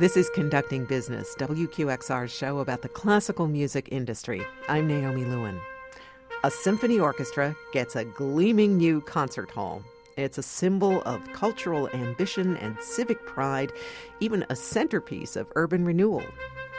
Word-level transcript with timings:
This 0.00 0.16
is 0.16 0.30
Conducting 0.30 0.86
Business, 0.86 1.34
WQXR's 1.38 2.32
show 2.32 2.60
about 2.60 2.80
the 2.80 2.88
classical 2.88 3.46
music 3.46 3.86
industry. 3.92 4.42
I'm 4.66 4.88
Naomi 4.88 5.26
Lewin. 5.26 5.60
A 6.42 6.50
symphony 6.50 6.98
orchestra 6.98 7.54
gets 7.74 7.96
a 7.96 8.06
gleaming 8.06 8.78
new 8.78 9.02
concert 9.02 9.50
hall. 9.50 9.82
It's 10.16 10.38
a 10.38 10.42
symbol 10.42 11.02
of 11.02 11.30
cultural 11.34 11.90
ambition 11.90 12.56
and 12.56 12.78
civic 12.80 13.26
pride, 13.26 13.74
even 14.20 14.46
a 14.48 14.56
centerpiece 14.56 15.36
of 15.36 15.52
urban 15.54 15.84
renewal. 15.84 16.24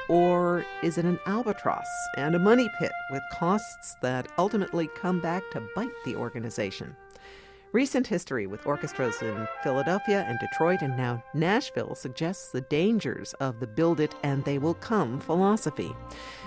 Or 0.09 0.65
is 0.81 0.97
it 0.97 1.05
an 1.05 1.19
albatross 1.27 1.85
and 2.17 2.33
a 2.33 2.39
money 2.39 2.71
pit 2.79 2.91
with 3.11 3.21
costs 3.33 3.97
that 4.01 4.29
ultimately 4.39 4.89
come 4.95 5.21
back 5.21 5.43
to 5.51 5.61
bite 5.75 5.93
the 6.05 6.15
organization? 6.15 6.95
Recent 7.73 8.05
history 8.05 8.47
with 8.47 8.67
orchestras 8.67 9.21
in 9.21 9.47
Philadelphia 9.63 10.25
and 10.27 10.37
Detroit 10.39 10.81
and 10.81 10.97
now 10.97 11.23
Nashville 11.33 11.95
suggests 11.95 12.49
the 12.49 12.59
dangers 12.59 13.33
of 13.39 13.61
the 13.61 13.67
build 13.67 14.01
it 14.01 14.13
and 14.23 14.43
they 14.43 14.57
will 14.57 14.73
come 14.73 15.21
philosophy. 15.21 15.95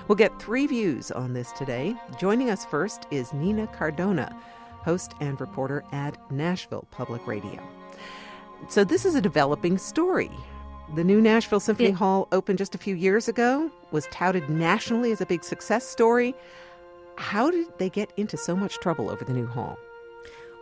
We'll 0.07 0.17
get 0.17 0.39
three 0.39 0.67
views 0.67 1.11
on 1.11 1.33
this 1.33 1.51
today. 1.53 1.97
Joining 2.19 2.51
us 2.51 2.67
first 2.67 3.07
is 3.11 3.33
Nina 3.33 3.67
Cardona, 3.69 4.39
host 4.83 5.15
and 5.21 5.41
reporter 5.41 5.83
at 5.93 6.19
Nashville 6.31 6.87
Public 6.91 7.27
Radio. 7.27 7.67
So, 8.69 8.85
this 8.85 9.07
is 9.07 9.15
a 9.15 9.21
developing 9.23 9.79
story. 9.79 10.31
The 10.95 11.05
new 11.05 11.23
Nashville 11.23 11.59
Symphony 11.59 11.89
yeah. 11.89 11.95
Hall 11.95 12.29
opened 12.33 12.59
just 12.59 12.75
a 12.75 12.79
few 12.79 12.95
years 12.95 13.29
ago, 13.29 13.71
was 13.93 14.07
touted 14.11 14.51
nationally 14.51 15.11
as 15.11 15.23
a 15.23 15.27
big 15.27 15.43
success 15.43 15.89
story. 15.89 16.35
How 17.17 17.51
did 17.51 17.79
they 17.79 17.89
get 17.89 18.13
into 18.19 18.37
so 18.37 18.55
much 18.55 18.79
trouble 18.81 19.09
over 19.09 19.25
the 19.25 19.33
new 19.33 19.47
hall? 19.47 19.79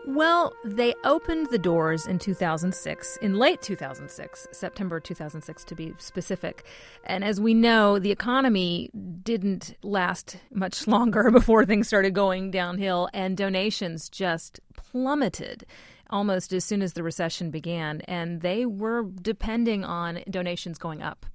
Well, 0.04 0.52
they 0.64 0.94
opened 1.04 1.48
the 1.50 1.58
doors 1.58 2.06
in 2.06 2.18
2006, 2.18 3.18
in 3.18 3.38
late 3.38 3.62
2006, 3.62 4.48
September 4.50 4.98
2006 4.98 5.64
to 5.64 5.74
be 5.76 5.94
specific. 5.98 6.64
And 7.04 7.22
as 7.22 7.40
we 7.40 7.54
know, 7.54 8.00
the 8.00 8.10
economy 8.10 8.90
didn't 9.22 9.76
last 9.82 10.38
much 10.52 10.86
longer 10.88 11.30
before 11.30 11.64
things 11.64 11.86
started 11.86 12.14
going 12.14 12.50
downhill, 12.50 13.08
and 13.14 13.36
donations 13.36 14.08
just 14.08 14.58
plummeted 14.74 15.64
almost 16.10 16.52
as 16.52 16.64
soon 16.64 16.82
as 16.82 16.94
the 16.94 17.04
recession 17.04 17.52
began. 17.52 18.00
And 18.02 18.40
they 18.40 18.66
were 18.66 19.04
depending 19.04 19.84
on 19.84 20.24
donations 20.28 20.78
going 20.78 21.00
up. 21.00 21.26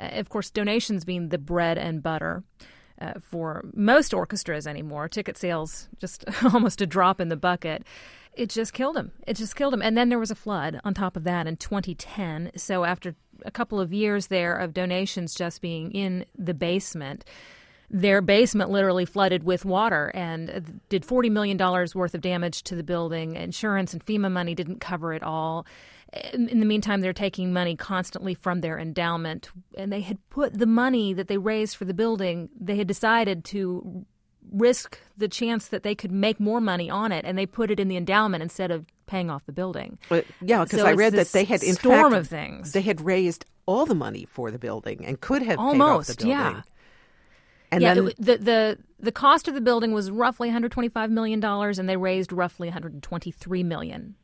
Uh, 0.00 0.10
of 0.14 0.28
course, 0.30 0.50
donations 0.50 1.04
being 1.04 1.28
the 1.28 1.38
bread 1.38 1.78
and 1.78 2.02
butter 2.02 2.42
uh, 3.00 3.14
for 3.20 3.64
most 3.74 4.14
orchestras 4.14 4.66
anymore. 4.66 5.08
Ticket 5.08 5.36
sales 5.36 5.88
just 5.98 6.24
almost 6.54 6.80
a 6.80 6.86
drop 6.86 7.20
in 7.20 7.28
the 7.28 7.36
bucket. 7.36 7.84
It 8.34 8.50
just 8.50 8.72
killed 8.72 8.96
him. 8.96 9.12
It 9.26 9.34
just 9.36 9.54
killed 9.54 9.74
him. 9.74 9.82
And 9.82 9.96
then 9.96 10.08
there 10.08 10.18
was 10.18 10.30
a 10.30 10.36
flood 10.36 10.80
on 10.84 10.94
top 10.94 11.16
of 11.16 11.24
that 11.24 11.46
in 11.46 11.56
2010. 11.56 12.52
So 12.56 12.84
after 12.84 13.14
a 13.44 13.50
couple 13.50 13.80
of 13.80 13.92
years 13.92 14.26
there 14.28 14.56
of 14.56 14.74
donations 14.74 15.34
just 15.34 15.60
being 15.60 15.92
in 15.92 16.24
the 16.36 16.54
basement, 16.54 17.24
their 17.90 18.20
basement 18.20 18.70
literally 18.70 19.04
flooded 19.04 19.44
with 19.44 19.64
water 19.64 20.10
and 20.14 20.80
did 20.88 21.04
$40 21.04 21.30
million 21.30 21.56
worth 21.58 22.14
of 22.14 22.20
damage 22.20 22.62
to 22.64 22.74
the 22.74 22.82
building. 22.82 23.36
Insurance 23.36 23.92
and 23.92 24.04
FEMA 24.04 24.30
money 24.32 24.54
didn't 24.54 24.80
cover 24.80 25.12
it 25.12 25.22
all 25.22 25.64
in 26.32 26.60
the 26.60 26.66
meantime, 26.66 27.00
they're 27.00 27.12
taking 27.12 27.52
money 27.52 27.76
constantly 27.76 28.34
from 28.34 28.60
their 28.60 28.78
endowment, 28.78 29.50
and 29.76 29.92
they 29.92 30.00
had 30.00 30.18
put 30.30 30.58
the 30.58 30.66
money 30.66 31.12
that 31.12 31.28
they 31.28 31.38
raised 31.38 31.76
for 31.76 31.84
the 31.84 31.94
building, 31.94 32.48
they 32.58 32.76
had 32.76 32.86
decided 32.86 33.44
to 33.46 34.06
risk 34.52 34.98
the 35.16 35.28
chance 35.28 35.68
that 35.68 35.82
they 35.82 35.94
could 35.94 36.12
make 36.12 36.38
more 36.38 36.60
money 36.60 36.88
on 36.90 37.12
it, 37.12 37.24
and 37.24 37.36
they 37.36 37.46
put 37.46 37.70
it 37.70 37.80
in 37.80 37.88
the 37.88 37.96
endowment 37.96 38.42
instead 38.42 38.70
of 38.70 38.84
paying 39.06 39.30
off 39.30 39.44
the 39.46 39.52
building. 39.52 39.98
Yeah, 40.40 40.64
because 40.64 40.80
so 40.80 40.86
I 40.86 40.92
read 40.92 41.14
that 41.14 41.28
they 41.32 41.44
had 41.44 41.62
in 41.62 41.74
storm 41.74 42.12
fact, 42.12 42.20
of 42.20 42.28
things. 42.28 42.72
They 42.72 42.82
had 42.82 43.00
raised 43.00 43.44
all 43.66 43.86
the 43.86 43.94
money 43.94 44.24
for 44.24 44.50
the 44.50 44.58
building 44.58 45.04
and 45.04 45.20
could 45.20 45.42
have 45.42 45.58
almost, 45.58 45.78
paid 45.78 45.84
off 45.84 46.06
the 46.06 46.24
building. 46.24 46.56
yeah. 46.56 46.62
And 47.72 47.82
yeah, 47.82 47.94
then, 47.94 48.08
it, 48.08 48.16
the 48.18 48.36
the 48.38 48.78
the 49.00 49.12
cost 49.12 49.48
of 49.48 49.54
the 49.54 49.60
building 49.60 49.92
was 49.92 50.10
roughly 50.10 50.48
125 50.48 51.10
million 51.10 51.40
dollars, 51.40 51.78
and 51.78 51.88
they 51.88 51.96
raised 51.96 52.32
roughly 52.32 52.68
123 52.68 53.62
million 53.64 54.14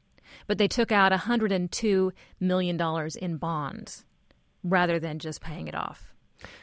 but 0.47 0.59
they 0.59 0.69
took 0.69 0.93
out 0.93 1.13
$102 1.13 2.13
million 2.39 3.11
in 3.21 3.37
bonds 3.37 4.05
rather 4.63 4.99
than 4.99 5.19
just 5.19 5.41
paying 5.41 5.69
it 5.69 5.75
off. 5.75 6.13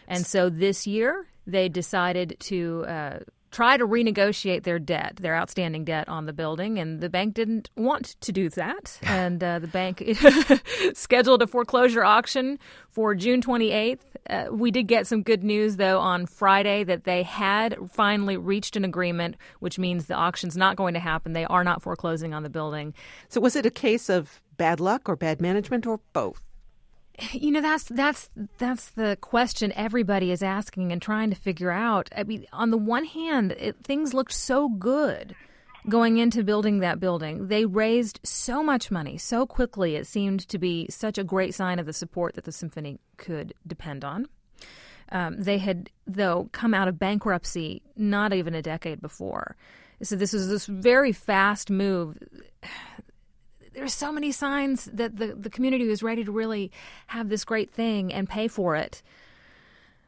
And 0.08 0.26
so 0.26 0.50
this 0.50 0.88
year, 0.88 1.28
they 1.46 1.70
decided 1.70 2.38
to 2.42 2.86
uh, 2.88 3.20
try 3.52 3.78
to 3.78 3.86
renegotiate 3.88 4.64
their 4.64 4.80
debt, 4.80 5.18
their 5.22 5.36
outstanding 5.36 5.86
debt 5.86 6.08
on 6.10 6.26
the 6.26 6.34
building, 6.34 6.78
and 6.80 7.02
the 7.02 7.10
bank 7.10 7.34
didn't 7.34 7.70
want 7.76 8.16
to 8.22 8.32
do 8.32 8.50
that. 8.50 9.00
And 9.28 9.44
uh, 9.44 9.60
the 9.60 9.68
bank 9.68 10.04
scheduled 10.94 11.42
a 11.42 11.48
foreclosure 11.48 12.04
auction 12.04 12.60
for 12.92 13.16
June 13.16 13.42
28th. 13.42 14.00
Uh, 14.30 14.46
we 14.52 14.70
did 14.70 14.88
get 14.88 15.08
some 15.08 15.24
good 15.24 15.44
news, 15.44 15.78
though, 15.78 16.00
on 16.00 16.28
Friday 16.28 16.84
that 16.84 17.04
they 17.04 17.24
had 17.24 17.76
finally 17.92 18.38
reached 18.38 18.76
an 18.76 18.86
agreement, 18.86 19.38
which 19.60 19.80
means 19.80 20.06
the 20.06 20.14
auction's 20.14 20.56
not 20.56 20.76
going 20.76 20.94
to 20.94 21.00
happen. 21.00 21.34
They 21.34 21.46
are 21.46 21.64
not 21.64 21.82
foreclosing 21.82 22.34
on 22.34 22.44
the 22.44 22.50
building. 22.50 22.94
So, 23.28 23.42
was 23.42 23.56
it 23.56 23.66
a 23.66 23.72
case 23.72 24.08
of 24.08 24.42
bad 24.56 24.80
luck 24.80 25.10
or 25.10 25.16
bad 25.16 25.42
management 25.42 25.88
or 25.88 26.00
both? 26.14 26.47
You 27.32 27.52
know 27.52 27.62
that's 27.62 27.86
that's 27.86 28.30
that's 28.58 28.90
the 28.92 29.18
question 29.22 29.72
everybody 29.76 30.32
is 30.32 30.44
asking 30.44 30.92
and 30.92 31.02
trying 31.02 31.30
to 31.30 31.36
figure 31.36 31.72
out. 31.72 32.10
I 32.16 32.24
mean 32.24 32.46
on 32.54 32.72
the 32.72 32.78
one 32.78 33.06
hand 33.06 33.54
it, 33.54 33.76
things 33.84 34.14
looked 34.14 34.34
so 34.34 34.70
good 34.70 35.36
going 35.90 36.18
into 36.18 36.44
building 36.44 36.80
that 36.80 37.00
building. 37.00 37.48
They 37.48 37.66
raised 37.66 38.20
so 38.24 38.62
much 38.62 38.92
money 38.92 39.18
so 39.18 39.46
quickly 39.46 39.96
it 39.96 40.06
seemed 40.06 40.48
to 40.50 40.58
be 40.58 40.88
such 40.90 41.18
a 41.18 41.24
great 41.24 41.56
sign 41.56 41.80
of 41.80 41.86
the 41.86 41.94
support 41.94 42.36
that 42.36 42.44
the 42.44 42.52
symphony 42.52 43.00
could 43.18 43.54
depend 43.66 44.04
on. 44.04 44.28
Um, 45.12 45.42
they 45.42 45.58
had 45.58 45.90
though 46.06 46.50
come 46.52 46.74
out 46.74 46.88
of 46.88 47.00
bankruptcy 47.00 47.82
not 47.96 48.34
even 48.34 48.54
a 48.54 48.62
decade 48.62 49.02
before. 49.02 49.56
So 50.04 50.16
this 50.16 50.34
was 50.34 50.50
this 50.50 50.68
very 50.68 51.12
fast 51.12 51.72
move 51.72 52.18
there's 53.78 53.94
so 53.94 54.12
many 54.12 54.32
signs 54.32 54.86
that 54.86 55.18
the, 55.18 55.36
the 55.36 55.52
community 55.52 55.86
was 55.88 56.02
ready 56.02 56.24
to 56.24 56.32
really 56.32 56.72
have 57.06 57.30
this 57.30 57.46
great 57.46 57.70
thing 57.70 58.12
and 58.12 58.28
pay 58.28 58.48
for 58.48 58.76
it. 58.76 59.04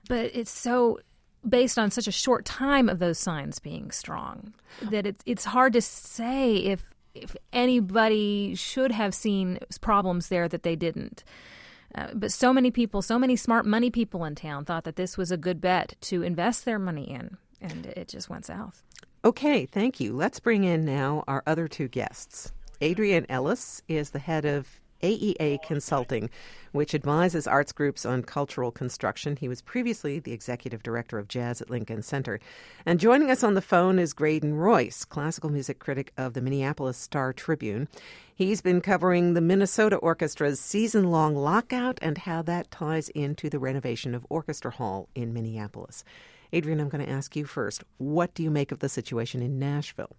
But 0.08 0.32
it's 0.34 0.50
so 0.50 1.00
based 1.48 1.78
on 1.78 1.92
such 1.92 2.08
a 2.08 2.12
short 2.12 2.46
time 2.46 2.90
of 2.90 2.98
those 2.98 3.20
signs 3.20 3.60
being 3.60 3.92
strong 3.92 4.54
that 4.82 5.06
it's 5.06 5.24
it's 5.26 5.46
hard 5.46 5.72
to 5.74 5.82
say 5.82 6.56
if 6.56 6.94
if 7.14 7.36
anybody 7.54 8.56
should 8.56 8.92
have 8.92 9.14
seen 9.14 9.60
problems 9.82 10.30
there 10.30 10.48
that 10.48 10.64
they 10.64 10.76
didn't. 10.76 11.24
Uh, 11.94 12.08
but 12.14 12.32
so 12.32 12.52
many 12.52 12.72
people, 12.72 13.04
so 13.04 13.20
many 13.20 13.36
smart 13.36 13.68
money 13.68 13.92
people 13.92 14.26
in 14.26 14.34
town 14.34 14.66
thought 14.66 14.84
that 14.84 14.96
this 14.96 15.16
was 15.16 15.32
a 15.32 15.38
good 15.38 15.62
bet 15.62 15.96
to 16.02 16.24
invest 16.24 16.66
their 16.66 16.80
money 16.80 17.10
in, 17.10 17.38
and 17.62 17.86
it 17.86 18.08
just 18.08 18.30
went 18.30 18.46
south. 18.46 18.84
Okay, 19.24 19.66
thank 19.66 20.00
you. 20.00 20.14
Let's 20.16 20.40
bring 20.40 20.64
in 20.64 20.86
now 20.86 21.24
our 21.28 21.44
other 21.46 21.68
two 21.68 21.88
guests. 21.88 22.52
Adrian 22.82 23.26
Ellis 23.30 23.82
is 23.88 24.12
the 24.12 24.20
head 24.20 24.46
of 24.46 24.80
AEA 25.02 25.62
Consulting, 25.64 26.30
which 26.72 26.94
advises 26.94 27.48
arts 27.48 27.72
groups 27.72 28.06
on 28.06 28.24
cultural 28.24 28.72
construction. 28.72 29.36
He 29.36 29.48
was 29.48 29.62
previously 29.62 30.20
the 30.20 30.34
executive 30.34 30.84
director 30.84 31.18
of 31.18 31.28
jazz 31.28 31.62
at 31.62 31.70
Lincoln 31.70 32.02
Center. 32.02 32.40
And 32.86 33.00
joining 33.00 33.32
us 33.32 33.44
on 33.44 33.54
the 33.54 33.62
phone 33.62 34.00
is 34.00 34.14
Graydon 34.14 34.54
Royce, 34.56 35.06
classical 35.06 35.50
music 35.50 35.80
critic 35.80 36.14
of 36.18 36.34
the 36.34 36.42
Minneapolis 36.42 36.98
Star 36.98 37.34
Tribune. 37.34 37.88
He's 38.34 38.62
been 38.62 38.82
covering 38.82 39.34
the 39.34 39.42
Minnesota 39.42 39.98
Orchestra's 39.98 40.60
season 40.60 41.12
long 41.12 41.36
lockout 41.36 42.00
and 42.02 42.20
how 42.20 42.42
that 42.44 42.72
ties 42.72 43.10
into 43.10 43.50
the 43.50 43.60
renovation 43.60 44.16
of 44.16 44.26
Orchestra 44.30 44.72
Hall 44.72 45.10
in 45.16 45.34
Minneapolis. 45.34 46.04
Adrian, 46.52 46.80
I'm 46.80 46.90
going 46.90 47.06
to 47.06 47.12
ask 47.12 47.36
you 47.36 47.46
first. 47.46 47.84
What 47.98 48.34
do 48.34 48.44
you 48.44 48.50
make 48.50 48.72
of 48.72 48.80
the 48.80 48.90
situation 48.90 49.42
in 49.42 49.60
Nashville? 49.60 50.16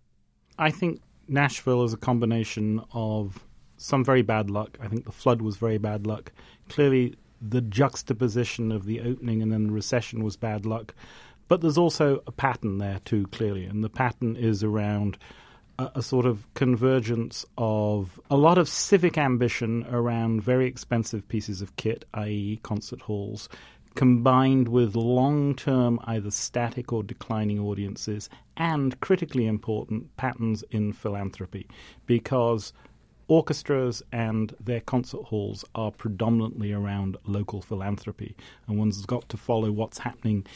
I 0.58 0.70
think 0.70 1.00
Nashville 1.30 1.84
is 1.84 1.92
a 1.92 1.98
combination 1.98 2.82
of 2.92 3.44
some 3.76 4.04
very 4.04 4.22
bad 4.22 4.50
luck. 4.50 4.76
I 4.80 4.88
think 4.88 5.04
the 5.04 5.12
flood 5.12 5.40
was 5.40 5.56
very 5.56 5.78
bad 5.78 6.06
luck. 6.06 6.32
Clearly, 6.68 7.14
the 7.40 7.62
juxtaposition 7.62 8.70
of 8.70 8.84
the 8.84 9.00
opening 9.00 9.40
and 9.40 9.50
then 9.50 9.68
the 9.68 9.72
recession 9.72 10.22
was 10.22 10.36
bad 10.36 10.66
luck. 10.66 10.94
But 11.48 11.62
there's 11.62 11.78
also 11.78 12.22
a 12.26 12.32
pattern 12.32 12.78
there 12.78 13.00
too, 13.04 13.26
clearly, 13.28 13.64
and 13.64 13.82
the 13.82 13.88
pattern 13.88 14.36
is 14.36 14.62
around 14.62 15.18
a, 15.78 15.90
a, 15.96 16.02
sort 16.02 16.26
of 16.26 16.46
convergence 16.54 17.44
of 17.58 18.20
a 18.30 18.36
lot 18.36 18.58
of 18.58 18.68
civic 18.68 19.18
ambition 19.18 19.84
around 19.90 20.42
very 20.42 20.66
expensive 20.66 21.26
pieces 21.28 21.62
of 21.62 21.74
kit, 21.76 22.04
i.e., 22.14 22.60
concert 22.62 23.00
halls, 23.02 23.48
combined 23.94 24.68
with 24.68 24.94
long 24.94 25.54
term, 25.54 25.98
either 26.04 26.30
static 26.30 26.92
or 26.92 27.02
declining 27.02 27.58
audiences, 27.58 28.28
and 28.56 28.98
critically 29.00 29.46
important, 29.46 30.16
patterns 30.16 30.62
in 30.70 30.92
philanthropy. 30.92 31.66
Because 32.06 32.72
orchestras 33.28 34.02
and 34.12 34.54
their 34.60 34.80
concert 34.80 35.22
halls 35.22 35.64
are 35.74 35.90
predominantly 35.90 36.72
around 36.72 37.16
local 37.24 37.62
philanthropy, 37.62 38.36
and 38.66 38.78
one's 38.78 39.04
got 39.06 39.28
to 39.28 39.36
follow 39.36 39.70
what's 39.70 39.98
happening 39.98 40.46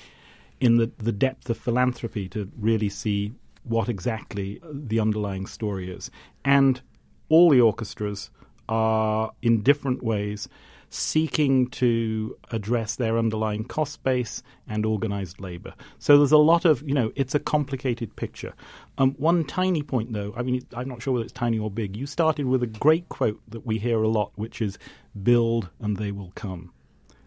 in 0.61 0.77
the, 0.77 0.91
the 0.99 1.13
depth 1.13 1.51
of 1.51 1.59
philanthropy 1.59 2.29
to 2.29 2.51
really 2.59 2.89
see 2.89 3.33
what 3.65 3.89
exactly 3.89 4.61
the 4.73 5.01
underlying 5.01 5.47
story 5.47 5.91
is. 5.91 6.11
And 6.45 6.81
all 7.29 7.51
the 7.51 7.61
orchestras 7.61 8.31
are, 8.69 9.33
in 9.43 9.63
different 9.63 10.03
ways, 10.03 10.49
seeking 10.91 11.69
to 11.69 12.37
address 12.51 12.97
their 12.97 13.19
underlying 13.19 13.65
cost 13.65 14.03
base 14.03 14.43
and 14.69 14.87
organized 14.87 15.41
labor. 15.41 15.75
So 15.99 16.19
there's 16.19 16.33
a 16.33 16.39
lot 16.39 16.65
of, 16.65 16.83
you 16.87 16.95
know, 16.95 17.13
it's 17.17 17.35
a 17.35 17.41
complicated 17.41 18.15
picture. 18.17 18.55
Um, 18.99 19.13
one 19.13 19.45
tiny 19.45 19.83
point, 19.83 20.13
though, 20.13 20.33
I 20.37 20.43
mean, 20.43 20.63
I'm 20.75 20.89
not 20.89 21.03
sure 21.03 21.15
whether 21.15 21.25
it's 21.25 21.33
tiny 21.33 21.59
or 21.59 21.71
big. 21.71 21.97
You 21.97 22.07
started 22.07 22.47
with 22.47 22.63
a 22.63 22.69
great 22.69 23.09
quote 23.09 23.41
that 23.49 23.67
we 23.67 23.79
hear 23.79 24.03
a 24.03 24.09
lot, 24.09 24.33
which 24.37 24.63
is 24.63 24.79
build 25.23 25.71
and 25.81 25.97
they 25.97 26.13
will 26.13 26.33
come. 26.35 26.73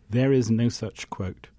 There 0.09 0.31
is 0.31 0.49
no 0.49 0.69
such 0.69 1.09
quote. 1.09 1.49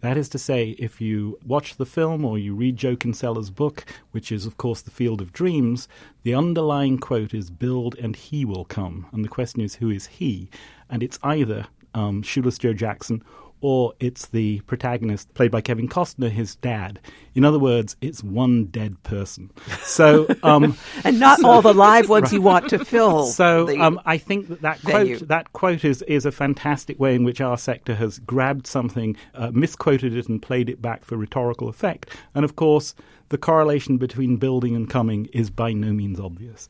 That 0.00 0.18
is 0.18 0.28
to 0.30 0.38
say, 0.38 0.76
if 0.78 1.00
you 1.00 1.38
watch 1.46 1.76
the 1.76 1.86
film 1.86 2.26
or 2.26 2.36
you 2.36 2.54
read 2.54 2.76
Joe 2.76 2.94
Kinsella's 2.94 3.50
book, 3.50 3.86
which 4.10 4.30
is, 4.30 4.44
of 4.44 4.58
course, 4.58 4.82
The 4.82 4.90
Field 4.90 5.22
of 5.22 5.32
Dreams, 5.32 5.88
the 6.24 6.34
underlying 6.34 6.98
quote 6.98 7.32
is 7.32 7.48
build 7.48 7.96
and 7.96 8.14
he 8.14 8.44
will 8.44 8.66
come. 8.66 9.06
And 9.12 9.24
the 9.24 9.30
question 9.30 9.62
is, 9.62 9.76
who 9.76 9.88
is 9.88 10.06
he? 10.06 10.50
And 10.94 11.02
it's 11.02 11.18
either 11.24 11.66
um, 11.92 12.22
Shoeless 12.22 12.56
Joe 12.56 12.72
Jackson 12.72 13.24
or 13.60 13.94
it's 13.98 14.26
the 14.26 14.60
protagonist 14.60 15.34
played 15.34 15.50
by 15.50 15.60
Kevin 15.60 15.88
Costner, 15.88 16.30
his 16.30 16.54
dad. 16.54 17.00
In 17.34 17.44
other 17.44 17.58
words, 17.58 17.96
it's 18.00 18.22
one 18.22 18.66
dead 18.66 19.02
person. 19.02 19.50
So, 19.80 20.28
um, 20.44 20.78
and 21.02 21.18
not 21.18 21.40
so, 21.40 21.48
all 21.48 21.62
the 21.62 21.74
live 21.74 22.08
ones 22.08 22.24
right. 22.26 22.32
you 22.34 22.42
want 22.42 22.68
to 22.68 22.84
fill. 22.84 23.26
So, 23.26 23.76
um, 23.80 24.00
I 24.04 24.18
think 24.18 24.46
that 24.46 24.60
that 24.60 24.78
venue. 24.78 25.16
quote 25.16 25.28
that 25.28 25.52
quote 25.52 25.84
is 25.84 26.02
is 26.02 26.26
a 26.26 26.30
fantastic 26.30 27.00
way 27.00 27.16
in 27.16 27.24
which 27.24 27.40
our 27.40 27.58
sector 27.58 27.96
has 27.96 28.20
grabbed 28.20 28.68
something, 28.68 29.16
uh, 29.34 29.50
misquoted 29.52 30.14
it, 30.14 30.28
and 30.28 30.40
played 30.40 30.68
it 30.68 30.80
back 30.80 31.04
for 31.04 31.16
rhetorical 31.16 31.68
effect. 31.68 32.10
And 32.36 32.44
of 32.44 32.54
course, 32.54 32.94
the 33.30 33.38
correlation 33.38 33.96
between 33.96 34.36
building 34.36 34.76
and 34.76 34.88
coming 34.88 35.26
is 35.32 35.50
by 35.50 35.72
no 35.72 35.92
means 35.92 36.20
obvious. 36.20 36.68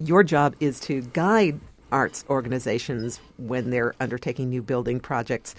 Your 0.00 0.22
job 0.22 0.56
is 0.60 0.80
to 0.80 1.02
guide 1.12 1.60
arts 1.92 2.24
organizations 2.28 3.20
when 3.38 3.70
they're 3.70 3.94
undertaking 4.00 4.48
new 4.48 4.62
building 4.62 5.00
projects. 5.00 5.54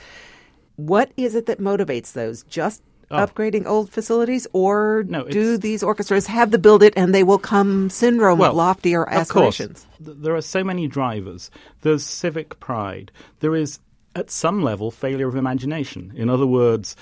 What 0.75 1.11
is 1.17 1.35
it 1.35 1.45
that 1.47 1.59
motivates 1.59 2.13
those? 2.13 2.43
Just 2.43 2.83
Oh. 3.09 3.25
upgrading 3.25 3.65
old 3.65 3.89
facilities, 3.89 4.47
or 4.51 5.05
no, 5.07 5.23
do 5.23 5.57
these 5.57 5.81
orchestras 5.81 6.27
have 6.27 6.51
the 6.51 6.57
build 6.57 6.83
it 6.83 6.93
and 6.97 7.15
they 7.15 7.23
will 7.23 7.37
come 7.37 7.89
syndrome 7.89 8.37
well, 8.37 8.51
of 8.51 8.57
loftier 8.57 9.07
aspirations? 9.09 9.85
Of 9.97 10.05
course. 10.05 10.17
There 10.19 10.35
are 10.35 10.41
so 10.41 10.61
many 10.61 10.87
drivers. 10.87 11.49
There's 11.83 12.03
civic 12.03 12.59
pride. 12.59 13.13
There 13.39 13.55
is 13.55 13.79
at 14.17 14.31
some 14.31 14.63
level, 14.63 14.89
failure 14.89 15.27
of 15.27 15.35
imagination. 15.35 16.11
In 16.15 16.27
other 16.27 16.47
words, 16.47 16.95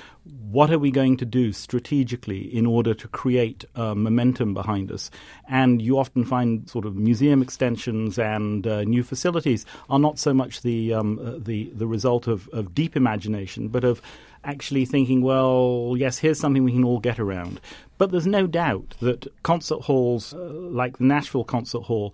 what 0.52 0.70
are 0.70 0.78
we 0.78 0.92
going 0.92 1.16
to 1.18 1.26
do 1.26 1.54
strategically 1.54 2.54
in 2.54 2.66
order 2.66 2.94
to 2.94 3.08
create 3.08 3.64
uh, 3.76 3.96
momentum 3.96 4.54
behind 4.54 4.92
us? 4.92 5.10
And 5.48 5.82
you 5.82 5.98
often 5.98 6.26
find 6.26 6.70
sort 6.70 6.86
of 6.86 6.98
museum 6.98 7.42
extensions 7.42 8.20
and 8.20 8.68
uh, 8.68 8.84
new 8.84 9.02
facilities 9.02 9.66
are 9.90 9.98
not 9.98 10.20
so 10.20 10.34
much 10.34 10.62
the 10.62 10.94
um, 10.94 11.20
uh, 11.20 11.40
the 11.40 11.72
the 11.74 11.88
result 11.88 12.28
of, 12.28 12.50
of 12.50 12.76
deep 12.76 12.98
imagination, 12.98 13.70
but 13.70 13.86
of 13.86 14.02
actually 14.44 14.86
thinking, 14.86 15.22
well, 15.22 15.96
yes, 15.98 16.18
here's 16.18 16.40
something 16.40 16.66
we 16.66 16.74
can 16.74 16.84
all 16.84 17.00
get 17.00 17.18
around. 17.18 17.62
But 17.98 18.12
there's 18.12 18.28
no 18.28 18.46
doubt 18.46 18.96
that 19.00 19.28
concert 19.44 19.82
halls 19.82 20.34
uh, 20.34 20.38
like 20.38 20.98
the 20.98 21.06
Nashville 21.06 21.46
Concert 21.46 21.84
Hall 21.84 22.14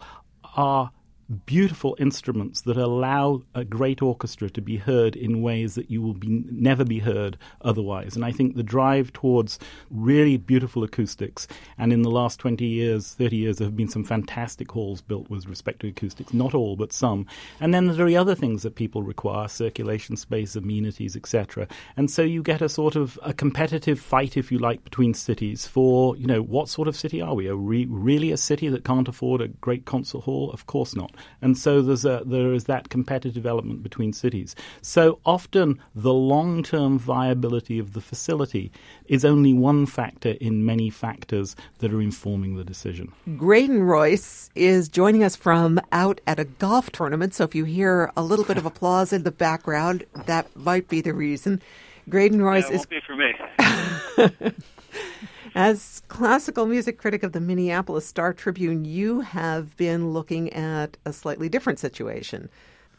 are 0.55 0.91
beautiful 1.31 1.95
instruments 1.99 2.61
that 2.61 2.77
allow 2.77 3.41
a 3.55 3.63
great 3.63 4.01
orchestra 4.01 4.49
to 4.49 4.61
be 4.61 4.77
heard 4.77 5.15
in 5.15 5.41
ways 5.41 5.75
that 5.75 5.89
you 5.89 6.01
will 6.01 6.13
be 6.13 6.27
never 6.49 6.83
be 6.83 6.99
heard 6.99 7.37
otherwise. 7.61 8.15
And 8.15 8.25
I 8.25 8.31
think 8.31 8.55
the 8.55 8.63
drive 8.63 9.13
towards 9.13 9.57
really 9.89 10.37
beautiful 10.37 10.83
acoustics, 10.83 11.47
and 11.77 11.93
in 11.93 12.01
the 12.01 12.11
last 12.11 12.39
20 12.39 12.65
years, 12.65 13.13
30 13.13 13.37
years, 13.37 13.57
there 13.57 13.67
have 13.67 13.77
been 13.77 13.87
some 13.87 14.03
fantastic 14.03 14.71
halls 14.71 15.01
built 15.01 15.29
with 15.29 15.47
respect 15.47 15.79
to 15.81 15.87
acoustics, 15.87 16.33
not 16.33 16.53
all, 16.53 16.75
but 16.75 16.91
some. 16.93 17.25
And 17.59 17.73
then 17.73 17.87
there 17.87 18.05
are 18.05 18.17
other 18.17 18.35
things 18.35 18.63
that 18.63 18.75
people 18.75 19.03
require, 19.03 19.47
circulation 19.47 20.17
space, 20.17 20.55
amenities, 20.55 21.15
etc. 21.15 21.67
And 21.95 22.11
so 22.11 22.21
you 22.21 22.43
get 22.43 22.61
a 22.61 22.69
sort 22.69 22.95
of 22.95 23.17
a 23.23 23.33
competitive 23.33 23.99
fight, 23.99 24.37
if 24.37 24.51
you 24.51 24.59
like, 24.59 24.83
between 24.83 25.13
cities 25.13 25.65
for, 25.65 26.15
you 26.17 26.27
know, 26.27 26.41
what 26.41 26.69
sort 26.69 26.87
of 26.87 26.95
city 26.95 27.21
are 27.21 27.33
we? 27.33 27.47
Are 27.47 27.57
we 27.57 27.85
really 27.85 28.31
a 28.31 28.37
city 28.37 28.67
that 28.69 28.83
can't 28.83 29.07
afford 29.07 29.41
a 29.41 29.47
great 29.47 29.85
concert 29.85 30.19
hall? 30.19 30.51
Of 30.51 30.65
course 30.65 30.95
not 30.95 31.11
and 31.41 31.57
so 31.57 31.81
there's 31.81 32.05
a, 32.05 32.23
there 32.25 32.53
is 32.53 32.65
that 32.65 32.89
competitive 32.89 33.45
element 33.45 33.83
between 33.83 34.13
cities. 34.13 34.55
So 34.81 35.19
often 35.25 35.81
the 35.95 36.13
long-term 36.13 36.99
viability 36.99 37.79
of 37.79 37.93
the 37.93 38.01
facility 38.01 38.71
is 39.05 39.25
only 39.25 39.53
one 39.53 39.85
factor 39.85 40.31
in 40.41 40.65
many 40.65 40.89
factors 40.89 41.55
that 41.79 41.93
are 41.93 42.01
informing 42.01 42.55
the 42.55 42.63
decision. 42.63 43.11
Graydon 43.37 43.83
Royce 43.83 44.49
is 44.55 44.89
joining 44.89 45.23
us 45.23 45.35
from 45.35 45.79
out 45.91 46.21
at 46.27 46.39
a 46.39 46.45
golf 46.45 46.91
tournament. 46.91 47.33
So 47.33 47.43
if 47.43 47.55
you 47.55 47.65
hear 47.65 48.11
a 48.15 48.23
little 48.23 48.45
bit 48.45 48.57
of 48.57 48.65
applause 48.65 49.13
in 49.13 49.23
the 49.23 49.31
background, 49.31 50.05
that 50.25 50.55
might 50.55 50.87
be 50.87 51.01
the 51.01 51.13
reason. 51.13 51.61
Graydon 52.09 52.41
Royce 52.41 52.69
yeah, 52.69 52.75
is. 52.77 52.85
be 52.85 52.99
for 53.05 53.15
me. 53.15 53.33
As 55.53 56.01
classical 56.07 56.65
music 56.65 56.97
critic 56.97 57.23
of 57.23 57.33
the 57.33 57.41
Minneapolis 57.41 58.07
Star 58.07 58.31
Tribune, 58.31 58.85
you 58.85 59.19
have 59.19 59.75
been 59.75 60.13
looking 60.13 60.51
at 60.53 60.95
a 61.03 61.11
slightly 61.11 61.49
different 61.49 61.77
situation. 61.77 62.49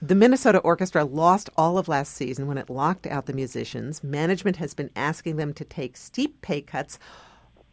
The 0.02 0.14
Minnesota 0.14 0.58
Orchestra 0.58 1.04
lost 1.04 1.48
all 1.56 1.78
of 1.78 1.88
last 1.88 2.12
season 2.12 2.46
when 2.46 2.58
it 2.58 2.68
locked 2.68 3.06
out 3.06 3.24
the 3.24 3.32
musicians. 3.32 4.04
Management 4.04 4.56
has 4.56 4.74
been 4.74 4.90
asking 4.94 5.36
them 5.36 5.54
to 5.54 5.64
take 5.64 5.96
steep 5.96 6.42
pay 6.42 6.60
cuts. 6.60 6.98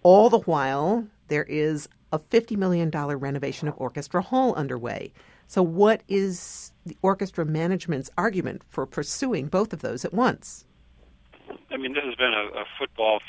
All 0.02 0.30
the 0.30 0.40
while, 0.40 1.06
there 1.28 1.44
is 1.44 1.90
a 2.14 2.20
$50 2.20 2.56
million 2.56 2.90
renovation 2.90 3.68
of 3.68 3.74
Orchestra 3.78 4.22
Hall 4.22 4.54
underway. 4.54 5.12
So, 5.48 5.62
what 5.62 6.04
is 6.08 6.72
the 6.86 6.96
orchestra 7.02 7.44
management's 7.44 8.12
argument 8.18 8.64
for 8.64 8.86
pursuing 8.86 9.48
both 9.48 9.74
of 9.74 9.82
those 9.82 10.06
at 10.06 10.14
once? 10.14 10.64
I 11.70 11.78
mean, 11.78 11.94
this 11.94 12.04
has 12.06 12.16
been 12.16 12.34
a, 12.34 12.62
a 12.62 12.66
football 12.78 13.20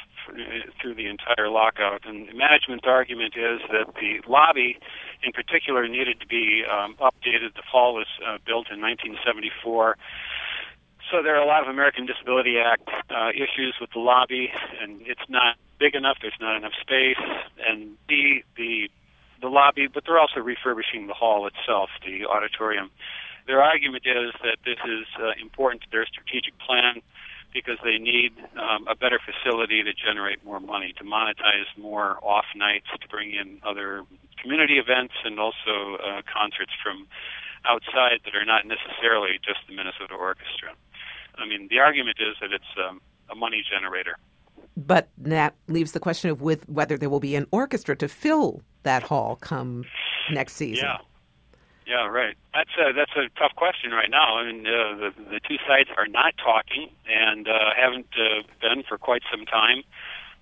through 0.80 0.94
the 0.94 1.06
entire 1.06 1.48
lockout. 1.48 2.06
And 2.06 2.26
management's 2.34 2.84
argument 2.86 3.34
is 3.36 3.60
that 3.70 3.94
the 3.94 4.20
lobby, 4.28 4.78
in 5.22 5.32
particular, 5.32 5.86
needed 5.88 6.20
to 6.20 6.26
be 6.26 6.64
um, 6.70 6.96
updated. 7.00 7.54
The 7.54 7.62
hall 7.62 7.94
was 7.94 8.06
uh, 8.26 8.38
built 8.46 8.70
in 8.70 8.80
1974. 8.80 9.96
So 11.10 11.22
there 11.22 11.34
are 11.34 11.42
a 11.42 11.46
lot 11.46 11.62
of 11.62 11.68
American 11.68 12.06
Disability 12.06 12.58
Act 12.58 12.88
uh, 13.10 13.30
issues 13.30 13.74
with 13.80 13.90
the 13.92 13.98
lobby, 13.98 14.50
and 14.80 15.02
it's 15.02 15.28
not 15.28 15.56
big 15.78 15.94
enough. 15.94 16.18
There's 16.20 16.38
not 16.40 16.56
enough 16.56 16.74
space, 16.80 17.18
and 17.58 17.96
the 18.08 18.44
the 18.56 18.88
the 19.42 19.48
lobby, 19.48 19.88
but 19.88 20.04
they're 20.06 20.18
also 20.18 20.38
refurbishing 20.38 21.06
the 21.06 21.14
hall 21.14 21.48
itself, 21.48 21.88
the 22.06 22.26
auditorium. 22.26 22.90
Their 23.46 23.62
argument 23.62 24.04
is 24.06 24.32
that 24.42 24.58
this 24.64 24.78
is 24.84 25.06
uh, 25.18 25.32
important 25.40 25.82
to 25.82 25.88
their 25.90 26.06
strategic 26.06 26.56
plan 26.58 27.02
because 27.52 27.78
they 27.84 27.98
need 27.98 28.32
um, 28.56 28.86
a 28.88 28.94
better 28.94 29.18
facility 29.18 29.82
to 29.82 29.92
generate 29.92 30.44
more 30.44 30.60
money, 30.60 30.94
to 30.98 31.04
monetize 31.04 31.66
more 31.76 32.18
off 32.22 32.46
nights, 32.54 32.86
to 33.00 33.08
bring 33.08 33.32
in 33.32 33.60
other 33.66 34.04
community 34.40 34.78
events 34.78 35.14
and 35.24 35.38
also 35.38 35.96
uh, 36.02 36.22
concerts 36.32 36.72
from 36.82 37.06
outside 37.66 38.20
that 38.24 38.34
are 38.34 38.44
not 38.44 38.64
necessarily 38.66 39.38
just 39.44 39.60
the 39.68 39.74
Minnesota 39.74 40.14
Orchestra. 40.14 40.70
I 41.36 41.46
mean, 41.46 41.68
the 41.70 41.78
argument 41.78 42.18
is 42.20 42.36
that 42.40 42.52
it's 42.52 42.72
um, 42.88 43.00
a 43.30 43.34
money 43.34 43.62
generator. 43.68 44.16
But 44.76 45.08
that 45.18 45.54
leaves 45.68 45.92
the 45.92 46.00
question 46.00 46.30
of 46.30 46.40
with 46.40 46.68
whether 46.68 46.96
there 46.96 47.10
will 47.10 47.20
be 47.20 47.34
an 47.34 47.46
orchestra 47.50 47.96
to 47.96 48.08
fill 48.08 48.62
that 48.82 49.02
hall 49.02 49.36
come 49.36 49.84
next 50.32 50.54
season. 50.54 50.84
Yeah. 50.84 50.98
Yeah, 51.90 52.06
right. 52.06 52.36
That's 52.54 52.70
a 52.78 52.92
that's 52.92 53.10
a 53.16 53.26
tough 53.36 53.56
question 53.56 53.90
right 53.90 54.08
now. 54.08 54.38
I 54.38 54.46
mean, 54.46 54.64
uh, 54.64 54.94
the 54.94 55.10
the 55.28 55.40
two 55.40 55.56
sides 55.66 55.88
are 55.98 56.06
not 56.06 56.34
talking 56.38 56.88
and 57.10 57.48
uh, 57.48 57.74
haven't 57.76 58.06
uh, 58.14 58.46
been 58.62 58.84
for 58.88 58.96
quite 58.96 59.22
some 59.28 59.44
time. 59.44 59.82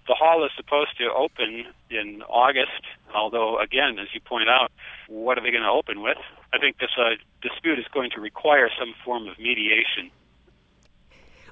The 0.08 0.14
hall 0.14 0.44
is 0.44 0.50
supposed 0.56 0.98
to 0.98 1.08
open 1.10 1.64
in 1.88 2.22
August, 2.28 2.84
although 3.14 3.58
again, 3.58 3.98
as 3.98 4.08
you 4.12 4.20
point 4.20 4.50
out, 4.50 4.70
what 5.08 5.38
are 5.38 5.40
they 5.40 5.50
going 5.50 5.64
to 5.64 5.70
open 5.70 6.02
with? 6.02 6.18
I 6.52 6.58
think 6.58 6.80
this 6.80 6.92
uh, 6.98 7.16
dispute 7.40 7.78
is 7.78 7.86
going 7.94 8.10
to 8.10 8.20
require 8.20 8.68
some 8.78 8.92
form 9.02 9.26
of 9.26 9.38
mediation 9.38 10.10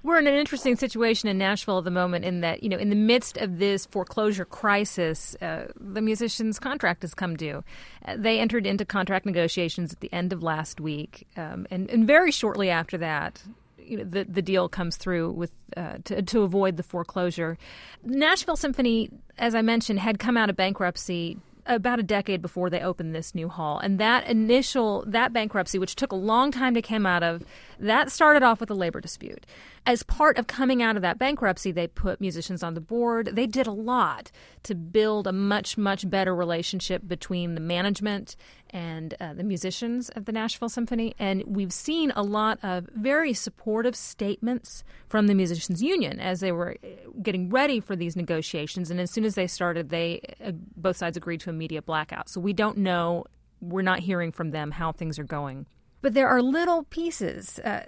we're 0.06 0.18
in 0.18 0.26
an 0.28 0.34
interesting 0.34 0.76
situation 0.76 1.28
in 1.28 1.36
Nashville 1.36 1.78
at 1.78 1.84
the 1.84 1.90
moment 1.90 2.24
in 2.24 2.40
that, 2.40 2.62
you 2.62 2.68
know, 2.68 2.78
in 2.78 2.90
the 2.90 2.96
midst 2.96 3.36
of 3.38 3.58
this 3.58 3.86
foreclosure 3.86 4.44
crisis, 4.44 5.34
uh, 5.42 5.66
the 5.78 6.00
musicians' 6.00 6.60
contract 6.60 7.02
has 7.02 7.12
come 7.12 7.36
due. 7.36 7.64
Uh, 8.04 8.14
they 8.16 8.38
entered 8.38 8.66
into 8.66 8.84
contract 8.84 9.26
negotiations 9.26 9.92
at 9.92 10.00
the 10.00 10.12
end 10.12 10.32
of 10.32 10.44
last 10.44 10.80
week, 10.80 11.26
um, 11.36 11.66
and, 11.72 11.90
and 11.90 12.06
very 12.06 12.30
shortly 12.30 12.70
after 12.70 12.96
that, 12.96 13.42
you 13.78 13.96
know, 13.96 14.04
the 14.04 14.24
the 14.24 14.42
deal 14.42 14.68
comes 14.68 14.96
through 14.96 15.30
with 15.32 15.52
uh, 15.76 15.98
to 16.04 16.22
to 16.22 16.42
avoid 16.42 16.76
the 16.76 16.82
foreclosure. 16.82 17.58
Nashville 18.04 18.56
Symphony, 18.56 19.10
as 19.38 19.54
I 19.54 19.62
mentioned, 19.62 20.00
had 20.00 20.18
come 20.18 20.36
out 20.36 20.50
of 20.50 20.56
bankruptcy 20.56 21.38
about 21.66 21.98
a 21.98 22.02
decade 22.02 22.40
before 22.40 22.70
they 22.70 22.80
opened 22.80 23.14
this 23.14 23.34
new 23.34 23.48
hall. 23.48 23.78
And 23.78 23.98
that 23.98 24.26
initial 24.28 25.04
that 25.06 25.32
bankruptcy, 25.32 25.78
which 25.78 25.96
took 25.96 26.12
a 26.12 26.16
long 26.16 26.50
time 26.50 26.74
to 26.74 26.82
come 26.82 27.06
out 27.06 27.22
of, 27.22 27.42
That 27.78 28.10
started 28.10 28.42
off 28.42 28.60
with 28.60 28.70
a 28.70 28.74
labor 28.74 29.00
dispute. 29.00 29.46
As 29.86 30.02
part 30.02 30.36
of 30.36 30.48
coming 30.48 30.82
out 30.82 30.96
of 30.96 31.02
that 31.02 31.16
bankruptcy, 31.16 31.70
they 31.70 31.86
put 31.86 32.20
musicians 32.20 32.64
on 32.64 32.74
the 32.74 32.80
board. 32.80 33.30
They 33.32 33.46
did 33.46 33.68
a 33.68 33.72
lot 33.72 34.32
to 34.64 34.74
build 34.74 35.28
a 35.28 35.32
much, 35.32 35.78
much 35.78 36.10
better 36.10 36.34
relationship 36.34 37.06
between 37.06 37.54
the 37.54 37.60
management 37.60 38.34
and 38.70 39.14
uh, 39.20 39.34
the 39.34 39.44
musicians 39.44 40.08
of 40.08 40.24
the 40.24 40.32
Nashville 40.32 40.68
Symphony. 40.68 41.14
And 41.20 41.44
we've 41.46 41.72
seen 41.72 42.12
a 42.16 42.24
lot 42.24 42.58
of 42.64 42.88
very 42.96 43.32
supportive 43.32 43.94
statements 43.94 44.82
from 45.08 45.28
the 45.28 45.34
Musicians 45.34 45.80
Union 45.80 46.18
as 46.18 46.40
they 46.40 46.50
were 46.50 46.76
uh, 46.82 46.88
getting 47.22 47.48
ready 47.48 47.78
for 47.78 47.94
these 47.94 48.16
negotiations. 48.16 48.90
And 48.90 48.98
as 48.98 49.12
soon 49.12 49.24
as 49.24 49.36
they 49.36 49.46
started, 49.46 49.90
they 49.90 50.20
uh, 50.44 50.50
both 50.76 50.96
sides 50.96 51.16
agreed 51.16 51.42
to 51.42 51.50
a 51.50 51.52
media 51.52 51.80
blackout. 51.80 52.28
So 52.28 52.40
we 52.40 52.52
don't 52.52 52.78
know, 52.78 53.24
we're 53.60 53.82
not 53.82 54.00
hearing 54.00 54.32
from 54.32 54.50
them 54.50 54.72
how 54.72 54.90
things 54.90 55.16
are 55.16 55.24
going. 55.24 55.66
But 56.02 56.14
there 56.14 56.28
are 56.28 56.42
little 56.42 56.84
pieces, 56.84 57.58
uh, 57.60 57.82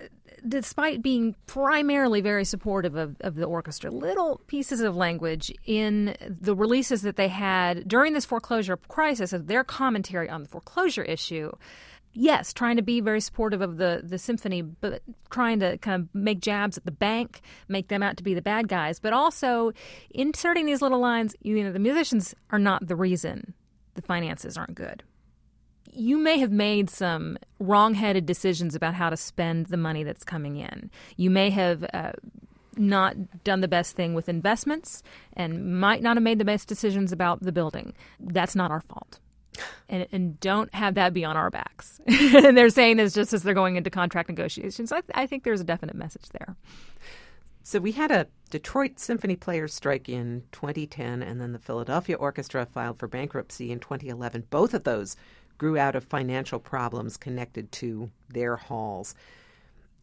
despite 0.46 1.02
being 1.02 1.34
primarily 1.46 2.20
very 2.20 2.44
supportive 2.44 2.94
of, 2.94 3.16
of 3.20 3.34
the 3.36 3.44
orchestra, 3.44 3.90
little 3.90 4.40
pieces 4.46 4.80
of 4.80 4.96
language 4.96 5.52
in 5.64 6.16
the 6.20 6.54
releases 6.54 7.02
that 7.02 7.16
they 7.16 7.28
had 7.28 7.88
during 7.88 8.12
this 8.12 8.24
foreclosure 8.24 8.76
crisis 8.76 9.32
of 9.32 9.46
their 9.46 9.64
commentary 9.64 10.28
on 10.28 10.42
the 10.42 10.48
foreclosure 10.48 11.02
issue 11.02 11.50
yes, 12.12 12.52
trying 12.52 12.76
to 12.76 12.82
be 12.82 13.00
very 13.00 13.20
supportive 13.20 13.60
of 13.60 13.76
the, 13.76 14.00
the 14.02 14.18
symphony, 14.18 14.60
but 14.62 15.02
trying 15.30 15.60
to 15.60 15.78
kind 15.78 16.02
of 16.02 16.14
make 16.14 16.40
jabs 16.40 16.76
at 16.76 16.84
the 16.84 16.90
bank, 16.90 17.40
make 17.68 17.88
them 17.88 18.02
out 18.02 18.16
to 18.16 18.24
be 18.24 18.34
the 18.34 18.42
bad 18.42 18.66
guys, 18.66 18.98
but 18.98 19.12
also 19.12 19.72
inserting 20.10 20.66
these 20.66 20.82
little 20.82 20.98
lines, 20.98 21.36
you 21.42 21.62
know, 21.62 21.70
the 21.70 21.78
musicians 21.78 22.34
are 22.50 22.58
not 22.58 22.86
the 22.86 22.96
reason 22.96 23.54
the 23.94 24.02
finances 24.02 24.56
aren't 24.56 24.74
good 24.74 25.02
you 25.92 26.18
may 26.18 26.38
have 26.38 26.52
made 26.52 26.90
some 26.90 27.38
wrong-headed 27.58 28.26
decisions 28.26 28.74
about 28.74 28.94
how 28.94 29.10
to 29.10 29.16
spend 29.16 29.66
the 29.66 29.76
money 29.76 30.02
that's 30.04 30.24
coming 30.24 30.56
in. 30.56 30.90
You 31.16 31.30
may 31.30 31.50
have 31.50 31.84
uh, 31.92 32.12
not 32.76 33.44
done 33.44 33.60
the 33.60 33.68
best 33.68 33.96
thing 33.96 34.14
with 34.14 34.28
investments 34.28 35.02
and 35.34 35.80
might 35.80 36.02
not 36.02 36.16
have 36.16 36.22
made 36.22 36.38
the 36.38 36.44
best 36.44 36.68
decisions 36.68 37.12
about 37.12 37.42
the 37.42 37.52
building. 37.52 37.94
That's 38.20 38.54
not 38.54 38.70
our 38.70 38.80
fault. 38.80 39.18
And, 39.88 40.06
and 40.12 40.38
don't 40.38 40.72
have 40.74 40.94
that 40.94 41.12
be 41.12 41.24
on 41.24 41.36
our 41.36 41.50
backs. 41.50 42.00
and 42.06 42.56
they're 42.56 42.68
saying 42.68 42.98
this 42.98 43.12
just 43.12 43.32
as 43.32 43.42
they're 43.42 43.54
going 43.54 43.76
into 43.76 43.90
contract 43.90 44.28
negotiations. 44.28 44.92
I, 44.92 45.02
I 45.14 45.26
think 45.26 45.42
there's 45.42 45.60
a 45.60 45.64
definite 45.64 45.96
message 45.96 46.28
there. 46.30 46.56
So 47.68 47.80
we 47.80 47.92
had 47.92 48.10
a 48.10 48.28
Detroit 48.48 48.98
Symphony 48.98 49.36
Players 49.36 49.74
strike 49.74 50.08
in 50.08 50.44
2010, 50.52 51.22
and 51.22 51.38
then 51.38 51.52
the 51.52 51.58
Philadelphia 51.58 52.16
Orchestra 52.16 52.64
filed 52.64 52.98
for 52.98 53.08
bankruptcy 53.08 53.70
in 53.70 53.78
2011. 53.78 54.44
Both 54.48 54.72
of 54.72 54.84
those 54.84 55.16
grew 55.58 55.76
out 55.76 55.94
of 55.94 56.04
financial 56.04 56.58
problems 56.58 57.16
connected 57.16 57.70
to 57.72 58.10
their 58.28 58.56
halls. 58.56 59.14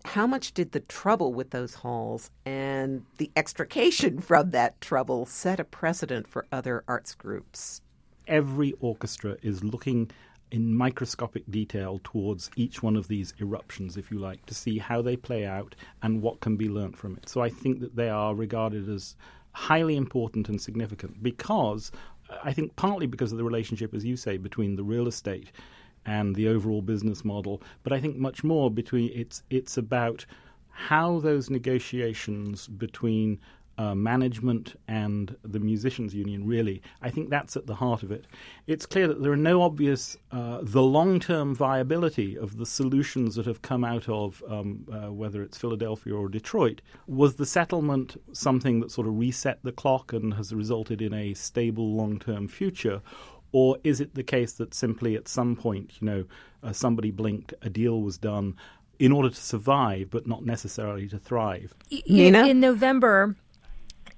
How 0.03 0.27
much 0.27 0.53
did 0.53 0.71
the 0.71 0.81
trouble 0.81 1.33
with 1.33 1.49
those 1.49 1.73
halls 1.75 2.29
and 2.45 3.03
the 3.17 3.31
extrication 3.35 4.19
from 4.21 4.51
that 4.51 4.79
trouble 4.79 5.25
set 5.25 5.59
a 5.59 5.63
precedent 5.63 6.27
for 6.27 6.45
other 6.51 6.83
arts 6.87 7.15
groups? 7.15 7.81
Every 8.27 8.73
orchestra 8.79 9.37
is 9.41 9.63
looking 9.63 10.11
in 10.51 10.75
microscopic 10.75 11.43
detail 11.49 11.99
towards 12.03 12.51
each 12.55 12.83
one 12.83 12.95
of 12.95 13.07
these 13.07 13.33
eruptions, 13.41 13.97
if 13.97 14.11
you 14.11 14.19
like, 14.19 14.45
to 14.45 14.53
see 14.53 14.77
how 14.77 15.01
they 15.01 15.15
play 15.15 15.45
out 15.45 15.75
and 16.03 16.21
what 16.21 16.39
can 16.39 16.55
be 16.55 16.69
learnt 16.69 16.97
from 16.97 17.17
it. 17.17 17.27
So 17.27 17.41
I 17.41 17.49
think 17.49 17.79
that 17.79 17.95
they 17.95 18.09
are 18.09 18.35
regarded 18.35 18.87
as 18.87 19.15
highly 19.53 19.95
important 19.95 20.49
and 20.49 20.61
significant 20.61 21.23
because 21.23 21.91
I 22.43 22.53
think 22.53 22.75
partly 22.75 23.07
because 23.07 23.31
of 23.31 23.37
the 23.37 23.43
relationship, 23.43 23.93
as 23.93 24.05
you 24.05 24.15
say, 24.17 24.37
between 24.37 24.75
the 24.75 24.83
real 24.83 25.07
estate 25.07 25.51
and 26.05 26.35
the 26.35 26.47
overall 26.47 26.81
business 26.81 27.25
model, 27.25 27.61
but 27.83 27.91
I 27.93 27.99
think 27.99 28.17
much 28.17 28.43
more 28.43 28.69
between 28.69 29.11
it's 29.13 29.43
it's 29.49 29.77
about 29.77 30.25
how 30.69 31.19
those 31.19 31.49
negotiations 31.49 32.67
between 32.67 33.39
uh, 33.77 33.93
management 33.93 34.79
and 34.87 35.35
the 35.43 35.59
musicians 35.59 36.13
union 36.13 36.45
really 36.45 36.81
i 37.01 37.09
think 37.09 37.29
that's 37.29 37.55
at 37.55 37.67
the 37.67 37.75
heart 37.75 38.03
of 38.03 38.11
it 38.11 38.25
it's 38.67 38.85
clear 38.85 39.07
that 39.07 39.21
there 39.21 39.31
are 39.31 39.37
no 39.37 39.61
obvious 39.61 40.17
uh, 40.31 40.59
the 40.61 40.81
long-term 40.81 41.53
viability 41.53 42.37
of 42.37 42.57
the 42.57 42.65
solutions 42.65 43.35
that 43.35 43.45
have 43.45 43.61
come 43.61 43.83
out 43.83 44.07
of 44.07 44.43
um, 44.47 44.85
uh, 44.91 45.11
whether 45.11 45.41
it's 45.43 45.57
philadelphia 45.57 46.13
or 46.13 46.29
detroit 46.29 46.81
was 47.07 47.35
the 47.35 47.45
settlement 47.45 48.15
something 48.33 48.79
that 48.79 48.91
sort 48.91 49.07
of 49.07 49.17
reset 49.17 49.59
the 49.63 49.71
clock 49.71 50.13
and 50.13 50.33
has 50.33 50.53
resulted 50.53 51.01
in 51.01 51.13
a 51.13 51.33
stable 51.33 51.95
long-term 51.95 52.47
future 52.47 53.01
or 53.51 53.77
is 53.83 54.01
it 54.01 54.15
the 54.15 54.23
case 54.23 54.53
that 54.53 54.73
simply 54.73 55.15
at 55.15 55.27
some 55.27 55.55
point 55.55 55.93
you 55.99 56.05
know 56.05 56.25
uh, 56.63 56.71
somebody 56.71 57.11
blinked 57.11 57.53
a 57.61 57.69
deal 57.69 58.01
was 58.01 58.17
done 58.17 58.55
in 58.99 59.11
order 59.11 59.29
to 59.29 59.35
survive, 59.35 60.09
but 60.09 60.27
not 60.27 60.45
necessarily 60.45 61.07
to 61.09 61.19
thrive. 61.19 61.73
Nina? 62.07 62.45
In 62.45 62.59
November, 62.59 63.35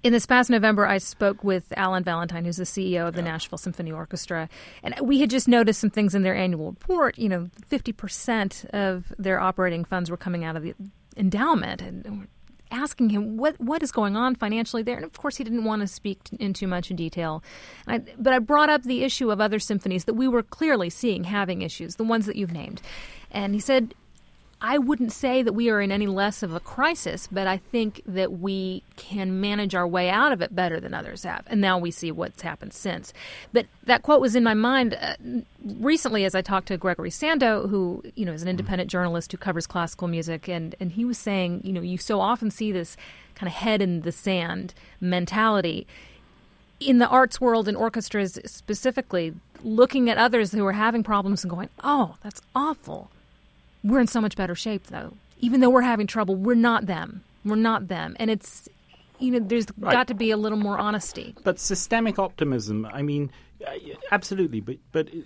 in 0.04 0.14
this 0.14 0.26
past 0.26 0.50
November, 0.50 0.86
I 0.86 1.00
spoke 1.00 1.44
with 1.44 1.74
Alan 1.76 2.04
Valentine, 2.04 2.46
who's 2.46 2.58
the 2.58 2.64
CEO 2.64 3.08
of 3.08 3.16
the 3.16 3.22
yeah. 3.22 3.32
Nashville 3.32 3.58
Symphony 3.58 3.92
Orchestra, 3.92 4.48
and 4.84 4.96
we 5.02 5.20
had 5.20 5.30
just 5.30 5.48
noticed 5.48 5.80
some 5.80 5.90
things 5.90 6.14
in 6.16 6.24
their 6.24 6.36
annual 6.36 6.72
report. 6.72 7.18
You 7.18 7.30
know, 7.30 7.50
fifty 7.66 7.92
percent 7.92 8.66
of 8.72 9.12
their 9.18 9.40
operating 9.40 9.84
funds 9.84 10.10
were 10.12 10.18
coming 10.18 10.44
out 10.44 10.56
of 10.56 10.64
the 10.64 10.76
endowment, 11.16 11.82
and 11.82 12.28
asking 12.72 13.10
him 13.10 13.38
what 13.38 13.60
what 13.60 13.82
is 13.82 13.92
going 13.92 14.16
on 14.16 14.36
financially 14.36 14.84
there. 14.84 14.96
And 14.96 15.06
of 15.06 15.14
course, 15.14 15.38
he 15.38 15.44
didn't 15.44 15.64
want 15.64 15.82
to 15.82 15.88
speak 15.88 16.20
in 16.40 16.54
too 16.54 16.68
much 16.68 16.92
in 16.92 16.96
detail. 16.96 17.44
I, 17.88 18.00
but 18.20 18.34
I 18.34 18.40
brought 18.40 18.70
up 18.70 18.84
the 18.84 19.04
issue 19.04 19.32
of 19.32 19.42
other 19.42 19.60
symphonies 19.60 20.06
that 20.06 20.14
we 20.14 20.28
were 20.28 20.44
clearly 20.44 20.90
seeing 20.90 21.26
having 21.26 21.62
issues, 21.62 21.96
the 21.96 22.04
ones 22.04 22.26
that 22.28 22.36
you've 22.36 22.54
named, 22.54 22.82
and 23.32 23.54
he 23.54 23.60
said 23.60 23.94
I 24.60 24.80
wouldn't 24.80 25.12
say 25.12 25.44
that 25.44 25.54
we 25.54 25.70
are 25.70 25.80
in 25.80 25.92
any 25.92 26.08
less 26.08 26.42
of 26.42 26.54
a 26.56 26.60
crisis, 26.60 27.28
but 27.32 27.46
I 27.46 27.58
think 27.58 28.02
that 28.08 28.40
we 28.40 28.82
can 28.96 29.40
manage 29.40 29.76
our 29.76 29.88
way 29.88 30.10
out 30.10 30.32
of 30.32 30.42
it 30.42 30.56
better 30.56 30.80
than 30.80 30.96
others 30.96 31.24
have. 31.24 31.44
And 31.46 31.62
now 31.62 31.78
we 31.78 31.92
see 31.92 32.12
what's 32.12 32.42
happened 32.42 32.74
since. 32.74 33.14
But 33.54 33.68
that 33.84 34.02
quote 34.02 34.20
was 34.20 34.36
in 34.36 34.44
my 34.44 34.56
mind 34.56 34.98
uh, 35.00 35.16
recently 35.64 36.26
as 36.26 36.34
I 36.34 36.42
talked 36.42 36.70
to 36.70 36.78
Gregory 36.78 37.12
Sandow, 37.12 37.68
who 37.68 38.04
you 38.16 38.26
know 38.26 38.34
is 38.34 38.42
an 38.42 38.48
independent 38.48 38.90
journalist 38.90 39.32
who 39.32 39.38
covers 39.38 39.68
classical 39.68 40.08
music, 40.08 40.48
and 40.48 40.76
and 40.80 40.94
he 40.94 41.06
was 41.06 41.20
saying, 41.20 41.62
you 41.64 41.72
know, 41.72 41.82
you 41.82 42.00
so 42.00 42.20
often 42.20 42.50
see 42.50 42.72
this 42.72 42.98
kind 43.36 43.48
of 43.48 43.54
head 43.54 43.80
in 43.80 44.02
the 44.02 44.12
sand 44.12 44.74
mentality 45.00 45.86
in 46.80 46.98
the 46.98 47.08
arts 47.08 47.40
world 47.42 47.68
and 47.68 47.78
orchestras 47.78 48.40
specifically, 48.46 49.34
looking 49.64 50.10
at 50.10 50.18
others 50.18 50.52
who 50.52 50.66
are 50.66 50.74
having 50.74 51.04
problems 51.04 51.44
and 51.44 51.52
going, 51.52 51.70
"Oh, 51.84 52.16
that's 52.24 52.42
awful." 52.56 53.12
We're 53.84 54.00
in 54.00 54.08
so 54.08 54.22
much 54.22 54.36
better 54.36 54.56
shape, 54.56 54.88
though. 54.88 55.14
Even 55.40 55.62
though 55.62 55.70
we're 55.70 55.82
having 55.82 56.08
trouble, 56.08 56.36
we're 56.36 56.56
not 56.56 56.86
them. 56.88 57.24
We're 57.46 57.56
not 57.56 57.88
them. 57.88 58.16
And 58.20 58.30
it's, 58.30 58.68
you 59.20 59.32
know, 59.32 59.40
there's 59.40 59.68
right. 59.78 59.94
got 59.94 60.08
to 60.08 60.14
be 60.14 60.32
a 60.32 60.38
little 60.38 60.58
more 60.58 60.78
honesty. 60.78 61.36
But 61.44 61.60
systemic 61.60 62.20
optimism, 62.20 62.88
I 62.92 63.02
mean, 63.02 63.32
uh, 63.66 63.72
absolutely, 64.12 64.62
but, 64.62 64.78
but 64.92 65.10
uh, 65.10 65.20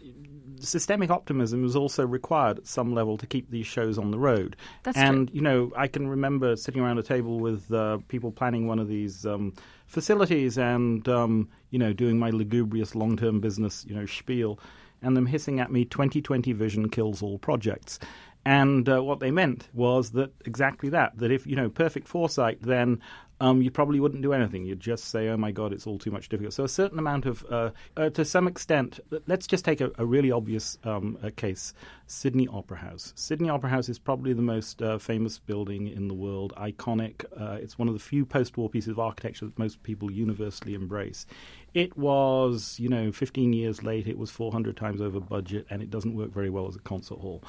systemic 0.59 1.09
optimism 1.09 1.65
is 1.65 1.75
also 1.75 2.05
required 2.05 2.59
at 2.59 2.67
some 2.67 2.93
level 2.93 3.17
to 3.17 3.27
keep 3.27 3.49
these 3.49 3.65
shows 3.65 3.97
on 3.97 4.11
the 4.11 4.19
road. 4.19 4.55
That's 4.83 4.97
and 4.97 5.27
true. 5.27 5.35
you 5.35 5.41
know, 5.41 5.71
I 5.75 5.87
can 5.87 6.07
remember 6.07 6.55
sitting 6.55 6.81
around 6.81 6.99
a 6.99 7.03
table 7.03 7.39
with 7.39 7.71
uh, 7.73 7.99
people 8.07 8.31
planning 8.31 8.67
one 8.67 8.79
of 8.79 8.87
these 8.87 9.25
um, 9.25 9.53
facilities, 9.87 10.57
and 10.57 11.07
um, 11.07 11.49
you 11.69 11.79
know, 11.79 11.93
doing 11.93 12.17
my 12.17 12.29
lugubrious 12.29 12.95
long-term 12.95 13.39
business, 13.39 13.85
you 13.87 13.95
know, 13.95 14.05
spiel, 14.05 14.59
and 15.01 15.17
them 15.17 15.25
hissing 15.25 15.59
at 15.59 15.71
me, 15.71 15.85
"2020 15.85 16.53
vision 16.53 16.89
kills 16.89 17.21
all 17.21 17.37
projects." 17.37 17.99
And 18.43 18.89
uh, 18.89 19.03
what 19.03 19.19
they 19.19 19.29
meant 19.29 19.69
was 19.73 20.11
that 20.11 20.33
exactly 20.45 20.89
that, 20.89 21.17
that 21.17 21.31
if, 21.31 21.45
you 21.45 21.55
know, 21.55 21.69
perfect 21.69 22.07
foresight, 22.07 22.61
then 22.61 22.99
um, 23.41 23.59
you 23.61 23.71
probably 23.71 23.99
wouldn't 23.99 24.21
do 24.21 24.33
anything. 24.33 24.65
You'd 24.65 24.79
just 24.79 25.05
say, 25.05 25.27
oh 25.29 25.35
my 25.35 25.51
God, 25.51 25.73
it's 25.73 25.87
all 25.87 25.97
too 25.97 26.11
much 26.11 26.29
difficult. 26.29 26.53
So 26.53 26.63
a 26.63 26.69
certain 26.69 26.99
amount 26.99 27.25
of, 27.25 27.43
uh, 27.49 27.71
uh, 27.97 28.11
to 28.11 28.23
some 28.23 28.47
extent, 28.47 28.99
let's 29.25 29.47
just 29.47 29.65
take 29.65 29.81
a, 29.81 29.91
a 29.97 30.05
really 30.05 30.31
obvious 30.31 30.77
um, 30.83 31.17
case 31.35 31.73
Sydney 32.05 32.47
Opera 32.51 32.77
House. 32.77 33.13
Sydney 33.15 33.49
Opera 33.49 33.69
House 33.69 33.87
is 33.87 33.97
probably 33.97 34.33
the 34.33 34.41
most 34.41 34.81
uh, 34.81 34.97
famous 34.97 35.39
building 35.39 35.87
in 35.87 36.07
the 36.07 36.13
world, 36.13 36.53
iconic. 36.57 37.23
Uh, 37.39 37.53
it's 37.53 37.79
one 37.79 37.87
of 37.87 37.93
the 37.93 37.99
few 37.99 38.25
post 38.25 38.57
war 38.57 38.69
pieces 38.69 38.89
of 38.89 38.99
architecture 38.99 39.45
that 39.45 39.57
most 39.57 39.81
people 39.81 40.11
universally 40.11 40.73
embrace. 40.73 41.25
It 41.73 41.97
was, 41.97 42.77
you 42.79 42.89
know, 42.89 43.13
15 43.13 43.53
years 43.53 43.81
late. 43.81 44.05
It 44.05 44.17
was 44.17 44.29
400 44.29 44.75
times 44.75 45.01
over 45.01 45.21
budget, 45.21 45.65
and 45.69 45.81
it 45.81 45.89
doesn't 45.89 46.13
work 46.13 46.33
very 46.33 46.49
well 46.49 46.67
as 46.67 46.75
a 46.75 46.79
concert 46.79 47.19
hall. 47.19 47.41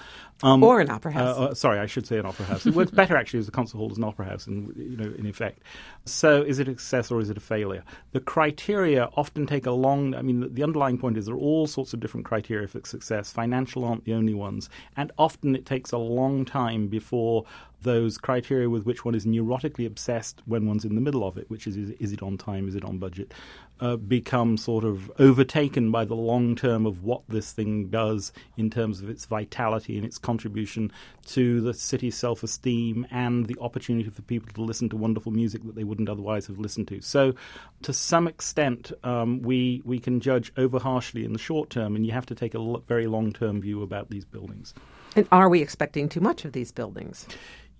Um, 0.45 0.63
or 0.63 0.81
an 0.81 0.91
opera 0.91 1.11
uh, 1.13 1.35
house. 1.35 1.59
Sorry, 1.59 1.81
I 1.81 1.87
should 1.87 2.07
say 2.07 2.19
an 2.19 2.27
opera 2.27 2.47
house. 2.47 2.65
it 2.65 2.75
works 2.75 2.91
better 2.93 3.17
actually 3.17 3.41
as 3.41 3.49
a 3.49 3.51
concert 3.51 3.79
hall 3.79 3.91
as 3.91 3.99
an 3.99 4.05
opera 4.05 4.27
house, 4.27 4.47
in, 4.47 4.73
you 4.77 4.97
know, 4.97 5.13
in 5.19 5.27
effect. 5.27 5.63
So, 6.05 6.43
is 6.43 6.59
it 6.59 6.69
a 6.69 6.73
success 6.73 7.11
or 7.11 7.21
is 7.21 7.31
it 7.31 7.37
a 7.37 7.41
failure? 7.41 7.85
The 8.13 8.21
criteria 8.21 9.09
often 9.17 9.47
take 9.47 9.67
a 9.67 9.71
long. 9.71 10.15
I 10.15 10.23
mean, 10.23 10.41
the, 10.41 10.49
the 10.49 10.63
underlying 10.63 10.99
point 10.99 11.17
is 11.17 11.27
there 11.27 11.35
are 11.35 11.39
all 11.39 11.67
sorts 11.67 11.93
of 11.93 12.01
different 12.01 12.27
criteria 12.27 12.67
for 12.67 12.81
success. 12.85 13.31
Financial 13.31 13.85
aren't 13.85 14.05
the 14.05 14.15
only 14.15 14.35
ones, 14.35 14.69
and 14.97 15.13
often 15.19 15.55
it 15.55 15.65
takes 15.65 15.93
a 15.93 15.99
long 15.99 16.45
time 16.45 16.89
before 16.89 17.45
those 17.83 18.19
criteria 18.19 18.69
with 18.69 18.85
which 18.85 19.05
one 19.05 19.15
is 19.15 19.27
neurotically 19.27 19.87
obsessed 19.87 20.43
when 20.47 20.67
one's 20.67 20.85
in 20.85 20.95
the 20.95 21.01
middle 21.01 21.27
of 21.27 21.37
it, 21.37 21.49
which 21.51 21.67
is 21.67 21.77
is, 21.77 21.91
is 21.91 22.13
it 22.13 22.23
on 22.23 22.37
time, 22.39 22.69
is 22.69 22.75
it 22.75 22.85
on 22.85 22.99
budget, 22.99 23.33
uh, 23.81 23.97
become 23.97 24.57
sort 24.57 24.85
of 24.85 25.11
overtaken 25.19 25.91
by 25.91 26.05
the 26.05 26.15
long 26.15 26.55
term 26.55 26.87
of 26.87 27.03
what 27.03 27.23
this 27.29 27.53
thing 27.53 27.89
does 27.89 28.33
in 28.57 28.71
terms 28.71 29.01
of 29.01 29.11
its 29.11 29.27
vitality 29.27 29.97
and 29.97 30.07
its 30.07 30.19
contribution 30.19 30.91
to 31.27 31.61
the 31.61 31.75
city's 31.75 32.17
self 32.17 32.43
esteem 32.43 33.07
and 33.11 33.47
the 33.47 33.57
opportunity 33.61 34.09
for 34.09 34.23
people 34.23 34.49
to 34.55 34.63
listen 34.63 34.89
to 34.89 34.97
wonderful 34.97 35.33
music 35.33 35.65
that 35.65 35.75
they 35.75 35.85
wouldn't 35.85 36.09
otherwise 36.09 36.47
have 36.47 36.59
listened 36.59 36.87
to. 36.89 37.01
So, 37.01 37.35
to 37.83 37.93
some 37.93 38.29
extent, 38.29 38.93
um, 39.03 39.43
we, 39.43 39.83
we 39.85 39.99
can 39.99 40.21
judge 40.21 40.53
over 40.57 40.79
harshly 40.79 41.25
in 41.25 41.33
the 41.33 41.39
short 41.39 41.71
term, 41.71 41.97
and 41.97 42.07
you 42.07 42.13
have 42.13 42.27
to 42.27 42.35
take 42.35 42.55
a 42.55 42.79
very 42.87 43.07
long 43.09 43.33
term 43.33 43.61
view 43.61 43.83
about 43.83 44.11
these 44.11 44.25
buildings. 44.25 44.75
And 45.15 45.27
are 45.31 45.49
we 45.49 45.61
expecting 45.61 46.09
too 46.09 46.21
much 46.21 46.45
of 46.45 46.53
these 46.53 46.73
buildings? 46.73 47.27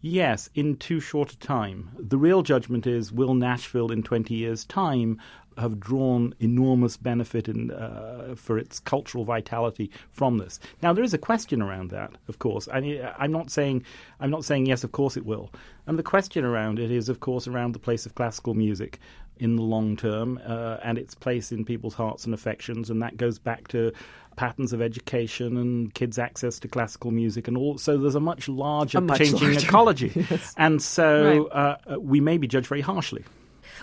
Yes, 0.05 0.51
in 0.57 0.79
too 0.79 0.99
short 0.99 1.33
a 1.33 1.39
time. 1.39 1.91
The 1.97 2.19
real 2.19 2.43
judgment 2.43 2.89
is 2.89 3.13
will 3.13 3.35
Nashville 3.35 3.93
in 3.93 4.03
20 4.03 4.35
years' 4.35 4.65
time 4.65 5.21
have 5.57 5.79
drawn 5.79 6.35
enormous 6.41 6.97
benefit 6.97 7.47
in, 7.47 7.71
uh, 7.71 8.35
for 8.37 8.59
its 8.59 8.81
cultural 8.81 9.25
vitality 9.25 9.93
from 10.11 10.39
this. 10.39 10.59
Now 10.83 10.93
there 10.93 11.05
is 11.05 11.15
a 11.15 11.19
question 11.19 11.63
around 11.63 11.91
that, 11.91 12.11
of 12.27 12.41
course. 12.41 12.67
I, 12.67 12.79
am 13.21 13.31
not 13.31 13.51
saying 13.53 13.85
I'm 14.19 14.31
not 14.31 14.45
saying 14.45 14.67
yes, 14.67 14.83
of 14.83 14.91
course 14.91 15.17
it 15.17 15.25
will. 15.25 15.53
And 15.87 15.97
the 15.97 16.03
question 16.03 16.45
around 16.45 16.81
it 16.81 16.91
is, 16.91 17.09
of 17.09 17.21
course, 17.21 17.47
around 17.47 17.73
the 17.73 17.79
place 17.79 18.05
of 18.05 18.17
classical 18.17 18.55
music 18.55 18.99
in 19.39 19.57
the 19.57 19.63
long 19.63 19.97
term 19.97 20.41
uh, 20.45 20.79
and 20.83 20.99
its 20.99 21.15
place 21.15 21.53
in 21.53 21.65
people's 21.65 21.95
hearts 21.95 22.25
and 22.25 22.35
affections, 22.35 22.91
and 22.91 23.03
that 23.03 23.17
goes 23.17 23.39
back 23.39 23.69
to 23.69 23.93
patterns 24.37 24.73
of 24.73 24.83
education 24.83 25.57
and 25.57 25.93
kids' 25.95 26.19
access 26.19 26.59
to 26.61 26.69
classical 26.69 27.11
music, 27.11 27.49
and 27.49 27.57
all. 27.57 27.79
So 27.79 27.99
there's 27.99 28.15
a 28.15 28.21
much 28.21 28.49
larger 28.49 28.99
a 28.99 29.01
much 29.01 29.19
changing 29.19 29.53
larger. 29.53 29.59
ecology, 29.67 30.13
yes. 30.31 30.55
and 30.57 30.81
so 30.83 31.49
right. 31.53 31.77
uh, 31.87 31.99
we 32.01 32.21
may 32.21 32.39
be 32.39 32.47
judged 32.47 32.67
very 32.67 32.81
harshly. 32.81 33.25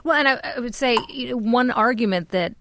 Well, 0.03 0.15
and 0.15 0.27
I, 0.27 0.39
I 0.55 0.59
would 0.59 0.75
say 0.75 0.97
you 1.09 1.29
know, 1.29 1.37
one 1.37 1.71
argument 1.71 2.29
that 2.29 2.55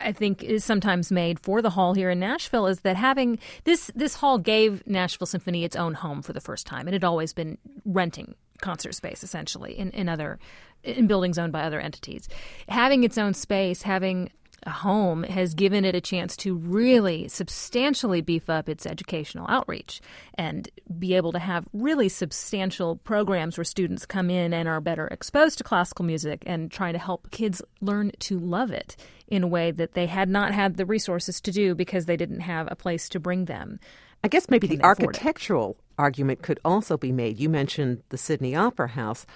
I 0.00 0.12
think 0.12 0.42
is 0.42 0.64
sometimes 0.64 1.10
made 1.10 1.40
for 1.40 1.62
the 1.62 1.70
hall 1.70 1.94
here 1.94 2.10
in 2.10 2.20
Nashville 2.20 2.66
is 2.66 2.80
that 2.80 2.96
having 2.96 3.38
this 3.64 3.90
this 3.94 4.14
hall 4.14 4.38
gave 4.38 4.86
Nashville 4.86 5.26
Symphony 5.26 5.64
its 5.64 5.76
own 5.76 5.94
home 5.94 6.22
for 6.22 6.32
the 6.32 6.40
first 6.40 6.66
time. 6.66 6.88
It 6.88 6.92
had 6.92 7.04
always 7.04 7.32
been 7.32 7.58
renting 7.84 8.34
concert 8.60 8.92
space 8.92 9.22
essentially 9.22 9.78
in, 9.78 9.90
in 9.92 10.08
other 10.08 10.38
in 10.82 11.06
buildings 11.06 11.38
owned 11.38 11.52
by 11.52 11.62
other 11.62 11.80
entities. 11.80 12.28
Having 12.68 13.04
its 13.04 13.18
own 13.18 13.34
space, 13.34 13.82
having 13.82 14.26
a 14.26 14.30
home 14.66 15.22
has 15.22 15.54
given 15.54 15.84
it 15.84 15.94
a 15.94 16.00
chance 16.00 16.36
to 16.36 16.56
really 16.56 17.28
substantially 17.28 18.20
beef 18.20 18.50
up 18.50 18.68
its 18.68 18.86
educational 18.86 19.46
outreach 19.48 20.00
and 20.34 20.68
be 20.98 21.14
able 21.14 21.32
to 21.32 21.38
have 21.38 21.68
really 21.72 22.08
substantial 22.08 22.96
programs 22.96 23.56
where 23.56 23.64
students 23.64 24.04
come 24.04 24.30
in 24.30 24.52
and 24.52 24.68
are 24.68 24.80
better 24.80 25.06
exposed 25.08 25.58
to 25.58 25.64
classical 25.64 26.04
music 26.04 26.42
and 26.46 26.70
trying 26.70 26.92
to 26.92 26.98
help 26.98 27.30
kids 27.30 27.62
learn 27.80 28.10
to 28.18 28.38
love 28.38 28.70
it 28.70 28.96
in 29.28 29.42
a 29.42 29.48
way 29.48 29.70
that 29.70 29.94
they 29.94 30.06
had 30.06 30.28
not 30.28 30.52
had 30.52 30.76
the 30.76 30.86
resources 30.86 31.40
to 31.40 31.52
do 31.52 31.74
because 31.74 32.06
they 32.06 32.16
didn't 32.16 32.40
have 32.40 32.66
a 32.70 32.76
place 32.76 33.08
to 33.08 33.20
bring 33.20 33.44
them. 33.44 33.78
I 34.24 34.28
guess 34.28 34.50
maybe 34.50 34.66
the 34.66 34.82
architectural 34.82 35.76
argument 35.96 36.42
could 36.42 36.58
also 36.64 36.96
be 36.96 37.12
made. 37.12 37.38
You 37.38 37.48
mentioned 37.48 38.02
the 38.08 38.18
Sydney 38.18 38.56
Opera 38.56 38.88
House. 38.88 39.26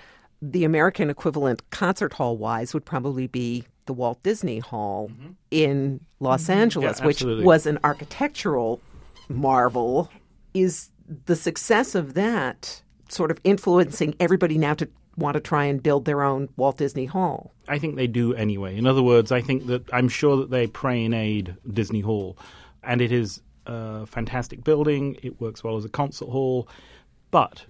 The 0.40 0.64
American 0.64 1.08
equivalent 1.08 1.70
concert 1.70 2.14
hall 2.14 2.36
wise 2.36 2.74
would 2.74 2.84
probably 2.84 3.28
be 3.28 3.64
the 3.86 3.92
Walt 3.92 4.22
Disney 4.22 4.58
Hall 4.58 5.08
mm-hmm. 5.08 5.32
in 5.50 6.00
Los 6.20 6.44
mm-hmm. 6.44 6.52
Angeles, 6.52 7.00
yeah, 7.00 7.06
which 7.06 7.22
was 7.22 7.66
an 7.66 7.78
architectural 7.84 8.80
marvel. 9.28 10.10
Is 10.54 10.90
the 11.26 11.36
success 11.36 11.94
of 11.94 12.14
that 12.14 12.82
sort 13.08 13.30
of 13.30 13.38
influencing 13.44 14.14
everybody 14.20 14.58
now 14.58 14.74
to 14.74 14.88
want 15.16 15.34
to 15.34 15.40
try 15.40 15.64
and 15.64 15.82
build 15.82 16.04
their 16.04 16.22
own 16.22 16.48
Walt 16.56 16.78
Disney 16.78 17.06
Hall? 17.06 17.52
I 17.68 17.78
think 17.78 17.96
they 17.96 18.06
do 18.06 18.34
anyway. 18.34 18.76
In 18.76 18.86
other 18.86 19.02
words, 19.02 19.30
I 19.32 19.40
think 19.40 19.66
that 19.66 19.82
I'm 19.92 20.08
sure 20.08 20.36
that 20.38 20.50
they 20.50 20.66
pray 20.66 21.04
and 21.04 21.14
aid 21.14 21.56
Disney 21.70 22.00
Hall, 22.00 22.36
and 22.82 23.00
it 23.00 23.12
is 23.12 23.40
a 23.66 24.06
fantastic 24.06 24.64
building. 24.64 25.16
It 25.22 25.40
works 25.40 25.62
well 25.62 25.76
as 25.76 25.84
a 25.84 25.88
concert 25.88 26.28
hall, 26.28 26.68
but 27.30 27.66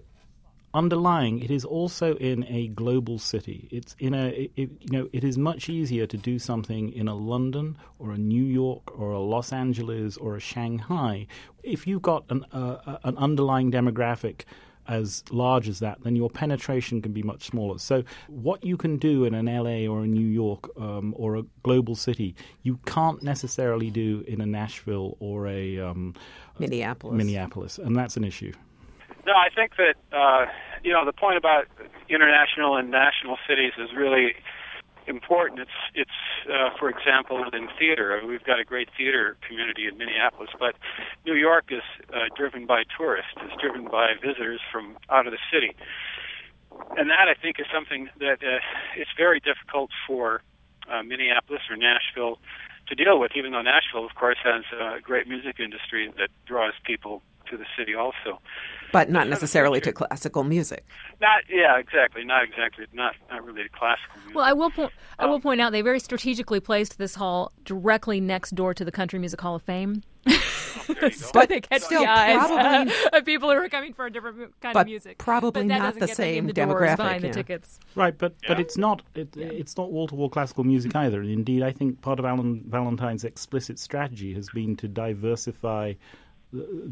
underlying, 0.74 1.40
it 1.40 1.50
is 1.50 1.64
also 1.64 2.16
in 2.16 2.44
a 2.48 2.68
global 2.68 3.18
city. 3.18 3.68
It's 3.70 3.94
in 3.98 4.14
a, 4.14 4.50
it, 4.56 4.70
you 4.80 4.90
know, 4.90 5.08
it 5.12 5.24
is 5.24 5.36
much 5.36 5.68
easier 5.68 6.06
to 6.06 6.16
do 6.16 6.38
something 6.38 6.92
in 6.92 7.08
a 7.08 7.14
London 7.14 7.76
or 7.98 8.12
a 8.12 8.18
New 8.18 8.44
York 8.44 8.98
or 8.98 9.12
a 9.12 9.20
Los 9.20 9.52
Angeles 9.52 10.16
or 10.16 10.36
a 10.36 10.40
Shanghai. 10.40 11.26
If 11.62 11.86
you've 11.86 12.02
got 12.02 12.24
an, 12.30 12.44
uh, 12.52 12.98
an 13.04 13.16
underlying 13.18 13.70
demographic 13.70 14.42
as 14.88 15.22
large 15.30 15.68
as 15.68 15.78
that, 15.78 16.02
then 16.02 16.16
your 16.16 16.28
penetration 16.28 17.02
can 17.02 17.12
be 17.12 17.22
much 17.22 17.44
smaller. 17.44 17.78
So, 17.78 18.02
what 18.28 18.64
you 18.64 18.76
can 18.76 18.96
do 18.96 19.24
in 19.24 19.34
an 19.34 19.46
LA 19.46 19.86
or 19.86 20.02
a 20.02 20.06
New 20.06 20.26
York 20.26 20.68
um, 20.76 21.14
or 21.16 21.36
a 21.36 21.42
global 21.62 21.94
city, 21.94 22.34
you 22.62 22.78
can't 22.86 23.22
necessarily 23.22 23.90
do 23.90 24.24
in 24.26 24.40
a 24.40 24.46
Nashville 24.46 25.16
or 25.20 25.46
a 25.46 25.78
um, 25.78 26.14
Minneapolis. 26.58 27.16
Minneapolis, 27.16 27.78
and 27.78 27.96
that's 27.96 28.16
an 28.16 28.24
issue. 28.24 28.52
No, 29.26 29.32
I 29.34 29.48
think 29.54 29.76
that 29.76 29.94
uh, 30.12 30.46
you 30.82 30.92
know 30.92 31.04
the 31.04 31.12
point 31.12 31.36
about 31.36 31.66
international 32.08 32.76
and 32.76 32.90
national 32.90 33.38
cities 33.48 33.72
is 33.78 33.90
really 33.96 34.34
important. 35.06 35.60
It's 35.60 35.78
it's 35.94 36.20
uh, 36.50 36.70
for 36.78 36.90
example 36.90 37.44
in 37.52 37.68
theater. 37.78 38.20
We've 38.26 38.42
got 38.42 38.58
a 38.58 38.64
great 38.64 38.88
theater 38.96 39.36
community 39.46 39.86
in 39.86 39.96
Minneapolis, 39.96 40.50
but 40.58 40.74
New 41.24 41.34
York 41.34 41.66
is 41.70 41.82
uh, 42.12 42.34
driven 42.36 42.66
by 42.66 42.82
tourists. 42.96 43.34
It's 43.42 43.60
driven 43.60 43.84
by 43.84 44.14
visitors 44.20 44.60
from 44.72 44.96
out 45.08 45.26
of 45.26 45.32
the 45.32 45.42
city, 45.52 45.76
and 46.96 47.08
that 47.10 47.28
I 47.28 47.34
think 47.40 47.60
is 47.60 47.66
something 47.72 48.08
that 48.18 48.42
uh, 48.42 48.58
it's 48.96 49.10
very 49.16 49.38
difficult 49.38 49.90
for 50.06 50.42
uh, 50.90 51.02
Minneapolis 51.02 51.62
or 51.70 51.76
Nashville 51.76 52.38
to 52.88 52.94
deal 52.96 53.20
with. 53.20 53.32
Even 53.36 53.52
though 53.52 53.62
Nashville, 53.62 54.04
of 54.04 54.16
course, 54.16 54.38
has 54.42 54.64
a 54.74 55.00
great 55.00 55.28
music 55.28 55.60
industry 55.60 56.12
that 56.18 56.28
draws 56.44 56.74
people 56.84 57.22
to 57.50 57.56
the 57.56 57.66
city 57.78 57.94
also. 57.94 58.40
But 58.92 59.10
not 59.10 59.28
necessarily 59.28 59.80
to 59.80 59.92
classical 59.92 60.44
music. 60.44 60.86
Not 61.20 61.42
yeah, 61.48 61.78
exactly. 61.78 62.24
Not 62.24 62.44
exactly. 62.44 62.86
Not 62.92 63.14
not 63.30 63.44
really 63.44 63.62
to 63.64 63.68
classical 63.70 64.16
music. 64.18 64.34
Well, 64.34 64.44
I 64.44 64.52
will 64.52 64.70
point. 64.70 64.92
I 65.18 65.26
will 65.26 65.36
um, 65.36 65.42
point 65.42 65.60
out 65.60 65.72
they 65.72 65.82
very 65.82 66.00
strategically 66.00 66.60
placed 66.60 66.98
this 66.98 67.14
hall 67.14 67.52
directly 67.64 68.20
next 68.20 68.54
door 68.54 68.74
to 68.74 68.84
the 68.84 68.92
Country 68.92 69.18
Music 69.18 69.40
Hall 69.40 69.54
of 69.54 69.62
Fame. 69.62 70.02
Oh, 70.26 71.10
but 71.32 71.48
they 71.48 71.60
catch 71.60 71.82
still 71.82 72.02
the 72.02 72.10
eyes 72.10 72.36
probably, 72.36 72.92
of 73.12 73.24
people 73.24 73.50
who 73.50 73.56
are 73.56 73.68
coming 73.68 73.92
for 73.92 74.06
a 74.06 74.10
different 74.10 74.52
kind 74.60 74.74
but 74.74 74.80
of 74.80 74.86
music. 74.86 75.18
Probably 75.18 75.66
but 75.66 75.78
not 75.78 75.98
the 75.98 76.08
same 76.08 76.46
the 76.46 76.52
demographic. 76.52 76.98
Buying 76.98 77.22
yeah. 77.22 77.28
the 77.28 77.34
tickets. 77.34 77.78
Right, 77.94 78.16
but 78.16 78.34
Yeah. 78.42 78.48
but 78.48 78.60
it's 78.60 78.76
not 78.76 79.02
it, 79.14 79.36
it's 79.36 79.76
not 79.76 79.90
wall 79.90 80.06
to 80.08 80.14
wall 80.14 80.28
classical 80.28 80.64
music 80.64 80.94
either. 80.94 81.20
And 81.20 81.30
indeed, 81.30 81.62
I 81.62 81.72
think 81.72 82.00
part 82.02 82.18
of 82.18 82.24
Alan 82.24 82.62
Valentine's 82.66 83.24
explicit 83.24 83.78
strategy 83.78 84.32
has 84.34 84.48
been 84.50 84.76
to 84.76 84.88
diversify 84.88 85.88
di- 85.92 85.98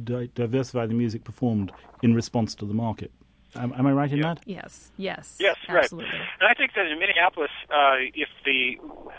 diversify 0.04 0.86
the 0.86 0.94
music 0.94 1.24
performed 1.24 1.72
in 2.02 2.14
response 2.14 2.54
to 2.56 2.64
the 2.64 2.74
market. 2.74 3.10
Am, 3.56 3.72
am 3.74 3.84
I 3.86 3.92
right 3.92 4.10
in 4.12 4.18
Yeah. 4.18 4.34
that? 4.34 4.42
Yes. 4.46 4.92
Yes. 4.96 5.36
Yes, 5.40 5.56
absolutely. 5.68 6.06
right. 6.18 6.28
And 6.38 6.48
I 6.48 6.54
think 6.54 6.74
that 6.74 6.86
in 6.86 6.98
Minneapolis, 7.00 7.50
uh, 7.68 7.96
if 8.14 8.28
the, 8.44 8.78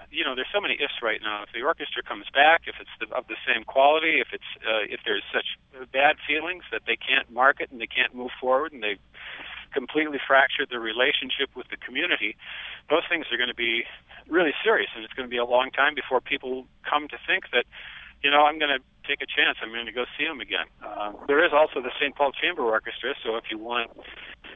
you 0.10 0.24
know, 0.24 0.36
there's 0.36 0.48
so 0.54 0.62
many 0.62 0.76
ifs 0.76 1.04
right 1.04 1.20
now. 1.22 1.44
If 1.44 1.50
the 1.54 1.64
orchestra 1.64 2.02
comes 2.02 2.26
back, 2.34 2.62
if 2.66 2.76
it's 2.80 2.90
the, 3.02 3.14
of 3.14 3.28
the 3.28 3.36
same 3.46 3.66
quality, 3.66 4.22
if 4.22 4.30
it's 4.32 4.48
uh, 4.64 4.88
if 4.88 5.02
there's 5.04 5.24
such 5.36 5.60
bad 5.92 6.16
feelings 6.26 6.64
that 6.72 6.84
they 6.88 6.96
can't 6.96 7.30
market 7.30 7.72
and 7.72 7.82
they 7.82 7.88
can't 7.92 8.16
move 8.16 8.32
forward 8.40 8.72
and 8.72 8.82
they 8.82 8.96
completely 9.74 10.20
fractured 10.26 10.70
their 10.70 10.80
relationship 10.80 11.50
with 11.56 11.68
the 11.68 11.78
community, 11.78 12.36
those 12.90 13.04
things 13.10 13.26
are 13.32 13.38
going 13.38 13.50
to 13.52 13.56
be 13.56 13.84
really 14.30 14.54
serious, 14.64 14.90
and 14.96 15.04
it's 15.04 15.14
going 15.14 15.28
to 15.28 15.32
be 15.32 15.38
a 15.38 15.46
long 15.46 15.72
time 15.72 15.94
before 15.96 16.22
people 16.22 16.68
come 16.90 17.08
to 17.10 17.18
think 17.28 17.46
that, 17.52 17.66
you 18.24 18.32
know, 18.32 18.46
I'm 18.46 18.60
going 18.60 18.72
to 18.72 18.84
take 19.12 19.22
a 19.22 19.28
chance. 19.28 19.58
I'm 19.62 19.72
going 19.72 19.86
to 19.86 19.92
go 19.92 20.06
see 20.18 20.26
them 20.26 20.40
again. 20.40 20.66
Uh, 20.84 21.12
there 21.28 21.44
is 21.44 21.52
also 21.54 21.82
the 21.82 21.92
St. 22.00 22.16
Paul 22.16 22.32
Chamber 22.32 22.64
Orchestra, 22.64 23.14
so 23.24 23.36
if 23.36 23.46
you 23.52 23.58
want 23.58 23.92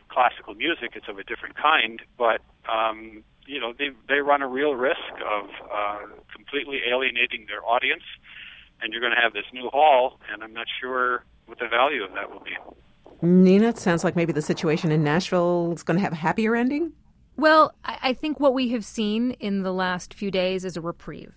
classical 0.10 0.56
music, 0.56 0.92
it's 0.96 1.08
of 1.10 1.20
a 1.20 1.24
different 1.24 1.56
kind, 1.56 2.02
but 2.18 2.42
um, 2.72 3.24
you 3.46 3.60
know 3.60 3.74
they 3.78 3.90
they 4.08 4.20
run 4.20 4.42
a 4.42 4.48
real 4.48 4.76
risk 4.76 5.12
of 5.20 5.50
uh, 5.72 6.00
completely 6.34 6.82
alienating 6.90 7.46
their 7.48 7.64
audience, 7.66 8.04
and 8.82 8.94
you're 8.94 9.02
going 9.02 9.14
to 9.14 9.22
have 9.22 9.34
this 9.34 9.46
new 9.52 9.70
hall, 9.70 10.20
and 10.32 10.44
I'm 10.44 10.54
not 10.54 10.68
sure 10.80 11.26
what 11.48 11.60
the 11.60 11.68
value 11.68 12.04
of 12.04 12.14
that 12.14 12.32
will 12.32 12.40
be. 12.40 12.56
Nina, 13.22 13.70
it 13.70 13.78
sounds 13.78 14.04
like 14.04 14.16
maybe 14.16 14.34
the 14.34 14.42
situation 14.42 14.92
in 14.92 15.04
Nashville 15.04 15.74
is 15.74 15.84
going 15.84 15.98
to 15.98 16.04
have 16.04 16.14
a 16.14 16.18
happier 16.18 16.56
ending. 16.56 16.94
Well, 17.36 17.74
I 17.84 17.98
I 18.02 18.14
think 18.14 18.40
what 18.40 18.54
we 18.54 18.70
have 18.70 18.86
seen 18.86 19.32
in 19.32 19.64
the 19.64 19.74
last 19.74 20.14
few 20.14 20.32
days 20.32 20.64
is 20.64 20.78
a 20.78 20.82
reprieve. 20.82 21.36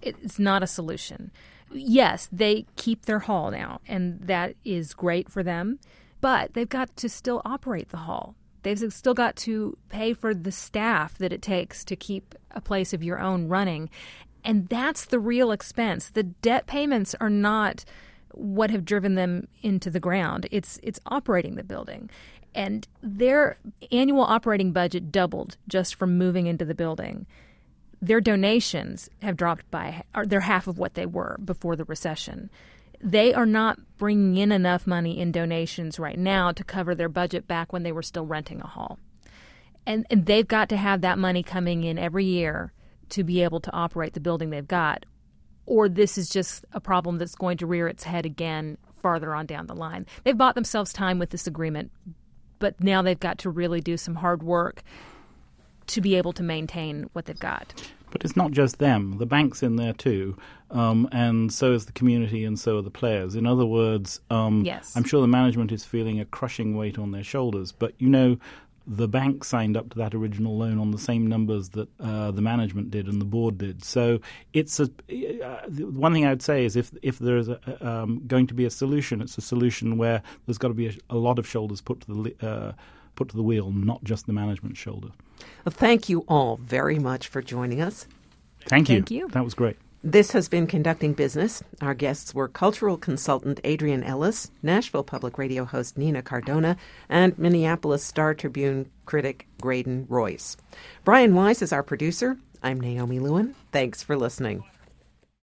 It's 0.00 0.38
not 0.38 0.62
a 0.62 0.66
solution. 0.66 1.32
Yes, 1.74 2.28
they 2.30 2.66
keep 2.76 3.04
their 3.04 3.18
hall 3.18 3.50
now, 3.50 3.80
and 3.86 4.20
that 4.20 4.54
is 4.64 4.94
great 4.94 5.28
for 5.28 5.42
them, 5.42 5.80
but 6.20 6.54
they've 6.54 6.68
got 6.68 6.96
to 6.96 7.08
still 7.08 7.42
operate 7.44 7.90
the 7.90 7.98
hall. 7.98 8.36
They've 8.62 8.92
still 8.92 9.12
got 9.12 9.36
to 9.36 9.76
pay 9.90 10.14
for 10.14 10.32
the 10.34 10.52
staff 10.52 11.18
that 11.18 11.32
it 11.32 11.42
takes 11.42 11.84
to 11.84 11.96
keep 11.96 12.34
a 12.50 12.60
place 12.60 12.94
of 12.94 13.02
your 13.02 13.20
own 13.20 13.48
running. 13.48 13.90
And 14.42 14.68
that's 14.68 15.04
the 15.04 15.18
real 15.18 15.50
expense. 15.50 16.08
The 16.10 16.22
debt 16.22 16.66
payments 16.66 17.14
are 17.20 17.30
not 17.30 17.84
what 18.32 18.70
have 18.70 18.84
driven 18.84 19.16
them 19.16 19.48
into 19.62 19.90
the 19.90 20.00
ground. 20.00 20.46
It's 20.50 20.78
it's 20.82 21.00
operating 21.06 21.56
the 21.56 21.64
building. 21.64 22.10
And 22.54 22.86
their 23.02 23.58
annual 23.90 24.22
operating 24.22 24.72
budget 24.72 25.10
doubled 25.12 25.56
just 25.68 25.94
from 25.94 26.16
moving 26.16 26.46
into 26.46 26.64
the 26.64 26.74
building. 26.74 27.26
Their 28.04 28.20
donations 28.20 29.08
have 29.22 29.34
dropped 29.34 29.70
by, 29.70 30.04
or 30.14 30.26
they're 30.26 30.40
half 30.40 30.66
of 30.66 30.78
what 30.78 30.92
they 30.92 31.06
were 31.06 31.38
before 31.42 31.74
the 31.74 31.86
recession. 31.86 32.50
They 33.00 33.32
are 33.32 33.46
not 33.46 33.78
bringing 33.96 34.36
in 34.36 34.52
enough 34.52 34.86
money 34.86 35.18
in 35.18 35.32
donations 35.32 35.98
right 35.98 36.18
now 36.18 36.52
to 36.52 36.62
cover 36.62 36.94
their 36.94 37.08
budget 37.08 37.48
back 37.48 37.72
when 37.72 37.82
they 37.82 37.92
were 37.92 38.02
still 38.02 38.26
renting 38.26 38.60
a 38.60 38.66
hall. 38.66 38.98
And, 39.86 40.06
and 40.10 40.26
they've 40.26 40.46
got 40.46 40.68
to 40.68 40.76
have 40.76 41.00
that 41.00 41.18
money 41.18 41.42
coming 41.42 41.82
in 41.82 41.98
every 41.98 42.26
year 42.26 42.74
to 43.08 43.24
be 43.24 43.42
able 43.42 43.60
to 43.60 43.72
operate 43.72 44.12
the 44.12 44.20
building 44.20 44.50
they've 44.50 44.68
got, 44.68 45.06
or 45.64 45.88
this 45.88 46.18
is 46.18 46.28
just 46.28 46.66
a 46.72 46.80
problem 46.80 47.16
that's 47.16 47.34
going 47.34 47.56
to 47.56 47.66
rear 47.66 47.88
its 47.88 48.04
head 48.04 48.26
again 48.26 48.76
farther 49.00 49.34
on 49.34 49.46
down 49.46 49.66
the 49.66 49.74
line. 49.74 50.04
They've 50.24 50.36
bought 50.36 50.56
themselves 50.56 50.92
time 50.92 51.18
with 51.18 51.30
this 51.30 51.46
agreement, 51.46 51.90
but 52.58 52.82
now 52.82 53.00
they've 53.00 53.18
got 53.18 53.38
to 53.38 53.50
really 53.50 53.80
do 53.80 53.96
some 53.96 54.16
hard 54.16 54.42
work 54.42 54.82
to 55.88 56.00
be 56.00 56.14
able 56.14 56.32
to 56.34 56.42
maintain 56.42 57.08
what 57.12 57.26
they've 57.26 57.38
got. 57.38 57.74
But 58.10 58.24
it's 58.24 58.36
not 58.36 58.52
just 58.52 58.78
them. 58.78 59.18
The 59.18 59.26
bank's 59.26 59.62
in 59.62 59.74
there 59.74 59.92
too, 59.92 60.36
um, 60.70 61.08
and 61.10 61.52
so 61.52 61.72
is 61.72 61.86
the 61.86 61.92
community, 61.92 62.44
and 62.44 62.58
so 62.58 62.78
are 62.78 62.82
the 62.82 62.90
players. 62.90 63.34
In 63.34 63.44
other 63.44 63.66
words, 63.66 64.20
um, 64.30 64.62
yes. 64.64 64.96
I'm 64.96 65.02
sure 65.02 65.20
the 65.20 65.26
management 65.26 65.72
is 65.72 65.84
feeling 65.84 66.20
a 66.20 66.24
crushing 66.24 66.76
weight 66.76 66.96
on 66.96 67.10
their 67.10 67.24
shoulders. 67.24 67.72
But 67.72 67.94
you 67.98 68.08
know, 68.08 68.38
the 68.86 69.08
bank 69.08 69.44
signed 69.44 69.76
up 69.76 69.90
to 69.90 69.98
that 69.98 70.14
original 70.14 70.56
loan 70.56 70.78
on 70.78 70.90
the 70.90 70.98
same 70.98 71.26
numbers 71.26 71.70
that 71.70 71.88
uh, 72.00 72.30
the 72.30 72.42
management 72.42 72.90
did 72.90 73.08
and 73.08 73.20
the 73.20 73.24
board 73.24 73.58
did. 73.58 73.82
So 73.82 74.20
it's 74.52 74.78
a 74.78 74.90
uh, 75.42 75.68
one 75.68 76.12
thing 76.12 76.26
I 76.26 76.30
would 76.30 76.42
say 76.42 76.64
is 76.64 76.76
if 76.76 76.92
if 77.02 77.18
there 77.18 77.36
is 77.36 77.48
a, 77.48 77.58
um, 77.80 78.22
going 78.26 78.46
to 78.48 78.54
be 78.54 78.64
a 78.64 78.70
solution, 78.70 79.20
it's 79.20 79.38
a 79.38 79.42
solution 79.42 79.96
where 79.96 80.22
there's 80.46 80.58
got 80.58 80.68
to 80.68 80.74
be 80.74 80.88
a, 80.88 80.92
a 81.10 81.16
lot 81.16 81.38
of 81.38 81.48
shoulders 81.48 81.80
put 81.80 82.00
to 82.02 82.06
the 82.12 82.46
uh, 82.46 82.72
put 83.16 83.28
to 83.30 83.36
the 83.36 83.42
wheel, 83.42 83.70
not 83.70 84.04
just 84.04 84.26
the 84.26 84.32
management 84.32 84.76
shoulder. 84.76 85.08
Well, 85.64 85.72
thank 85.72 86.08
you 86.08 86.24
all 86.28 86.56
very 86.56 86.98
much 86.98 87.28
for 87.28 87.42
joining 87.42 87.80
us. 87.80 88.06
Thank 88.66 88.88
you. 88.88 88.96
Thank 88.96 89.10
you. 89.10 89.28
That 89.28 89.44
was 89.44 89.54
great. 89.54 89.76
This 90.06 90.32
has 90.32 90.50
been 90.50 90.66
Conducting 90.66 91.14
Business. 91.14 91.62
Our 91.80 91.94
guests 91.94 92.34
were 92.34 92.46
cultural 92.46 92.98
consultant 92.98 93.58
Adrian 93.64 94.04
Ellis, 94.04 94.50
Nashville 94.62 95.02
Public 95.02 95.38
Radio 95.38 95.64
host 95.64 95.96
Nina 95.96 96.20
Cardona, 96.20 96.76
and 97.08 97.38
Minneapolis 97.38 98.04
Star 98.04 98.34
Tribune 98.34 98.90
critic 99.06 99.46
Graydon 99.62 100.04
Royce. 100.10 100.58
Brian 101.04 101.34
Wise 101.34 101.62
is 101.62 101.72
our 101.72 101.82
producer. 101.82 102.36
I'm 102.62 102.80
Naomi 102.80 103.18
Lewin. 103.18 103.54
Thanks 103.72 104.02
for 104.02 104.14
listening. 104.14 104.64